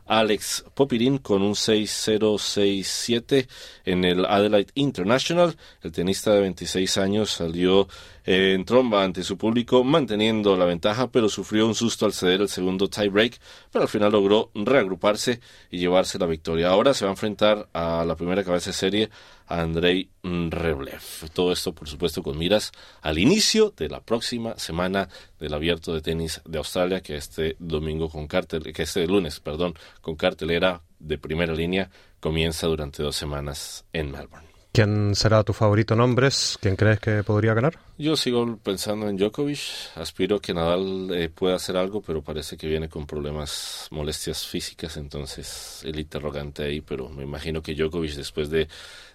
Alex 0.09 0.65
Popirin 0.75 1.19
con 1.19 1.43
un 1.43 1.53
6-0-6-7 1.53 3.47
en 3.85 4.05
el 4.05 4.25
Adelaide 4.25 4.73
International. 4.75 5.57
El 5.83 5.93
tenista 5.93 6.33
de 6.33 6.41
26 6.41 6.99
años 6.99 7.31
salió 7.31 7.87
en 8.25 8.65
tromba 8.65 9.05
ante 9.05 9.23
su 9.23 9.39
público, 9.39 9.85
manteniendo 9.85 10.57
la 10.57 10.65
ventaja, 10.65 11.11
pero 11.11 11.29
sufrió 11.29 11.67
un 11.67 11.75
susto 11.75 12.07
al 12.07 12.13
ceder 12.13 12.41
el 12.41 12.49
segundo 12.49 12.89
tiebreak, 12.89 13.39
pero 13.71 13.85
al 13.85 13.89
final 13.89 14.13
logró 14.13 14.51
reagruparse 14.55 15.41
y 15.71 15.79
llevarse 15.79 16.19
la 16.19 16.27
victoria. 16.27 16.69
Ahora 16.69 16.93
se 16.95 17.05
va 17.05 17.11
a 17.11 17.15
enfrentar 17.15 17.69
a 17.73 18.05
la 18.05 18.17
primera 18.17 18.43
cabeza 18.45 18.71
de 18.71 18.75
serie 18.75 19.11
a 19.49 19.63
Andrei 19.63 20.11
Reblev. 20.23 21.03
Todo 21.33 21.53
esto, 21.53 21.75
por 21.75 21.89
supuesto, 21.89 22.23
con 22.23 22.39
miras 22.39 22.73
al 23.03 23.19
inicio 23.19 23.73
de 23.77 23.89
la 23.89 24.01
próxima 24.01 24.59
semana 24.59 25.09
del 25.41 25.55
Abierto 25.55 25.95
de 25.95 26.03
Tenis 26.03 26.41
de 26.45 26.59
Australia, 26.59 27.01
que 27.01 27.17
este 27.17 27.57
domingo 27.59 28.09
con 28.09 28.27
cartel, 28.27 28.73
que 28.73 28.83
este 28.83 29.07
lunes, 29.07 29.41
perdón, 29.41 29.75
con 30.01 30.17
cartelera 30.17 30.83
de 30.99 31.19
primera 31.19 31.55
línea 31.55 31.91
comienza 32.21 32.67
durante 32.67 33.03
dos 33.03 33.17
semanas 33.17 33.85
en 33.93 34.11
Melbourne. 34.11 34.49
¿Quién 34.73 35.17
será 35.17 35.43
tu 35.43 35.53
favorito 35.53 35.97
nombres? 35.97 36.57
¿Quién 36.61 36.77
crees 36.77 37.01
que 37.01 37.25
podría 37.25 37.53
ganar? 37.55 37.79
Yo 37.97 38.17
sigo 38.17 38.59
pensando 38.59 39.09
en 39.09 39.17
Djokovic. 39.17 39.59
Aspiro 39.97 40.39
que 40.39 40.55
Nadal 40.55 41.11
eh, 41.13 41.29
pueda 41.31 41.57
hacer 41.57 41.77
algo, 41.77 42.01
pero 42.01 42.23
parece 42.23 42.57
que 42.57 42.69
viene 42.69 42.89
con 42.89 43.05
problemas, 43.05 43.89
molestias 43.91 44.47
físicas, 44.47 44.97
entonces 44.97 45.83
el 45.85 45.99
interrogante 45.99 46.63
ahí. 46.63 46.81
Pero 46.81 47.09
me 47.09 47.25
imagino 47.25 47.61
que 47.61 47.75
Djokovic, 47.75 48.13
después 48.13 48.51
de, 48.51 48.69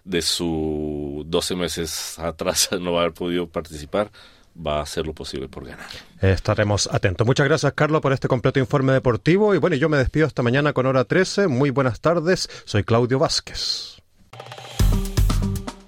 de 0.03 0.21
su 0.21 1.23
12 1.27 1.55
meses 1.55 2.19
atrás 2.19 2.69
no 2.79 2.97
haber 2.99 3.13
podido 3.13 3.47
participar, 3.47 4.11
va 4.55 4.79
a 4.79 4.83
hacer 4.83 5.05
lo 5.05 5.13
posible 5.13 5.47
por 5.47 5.65
ganar. 5.65 5.87
Estaremos 6.21 6.87
atentos. 6.91 7.25
Muchas 7.25 7.47
gracias, 7.47 7.73
Carlos, 7.73 8.01
por 8.01 8.13
este 8.13 8.27
completo 8.27 8.59
informe 8.59 8.93
deportivo. 8.93 9.55
Y 9.55 9.57
bueno, 9.57 9.75
yo 9.75 9.89
me 9.89 9.97
despido 9.97 10.27
esta 10.27 10.43
mañana 10.43 10.73
con 10.73 10.85
hora 10.85 11.03
13. 11.03 11.47
Muy 11.47 11.69
buenas 11.69 12.01
tardes. 12.01 12.49
Soy 12.65 12.83
Claudio 12.83 13.19
Vázquez. 13.19 13.97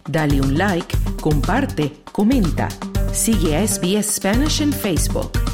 Dale 0.07 0.39
un 0.39 0.57
like, 0.57 0.95
comparte, 1.19 1.91
comenta. 2.11 2.69
Sigue 3.11 3.57
a 3.57 3.67
SBS 3.67 4.15
Spanish 4.15 4.61
en 4.61 4.71
Facebook. 4.71 5.44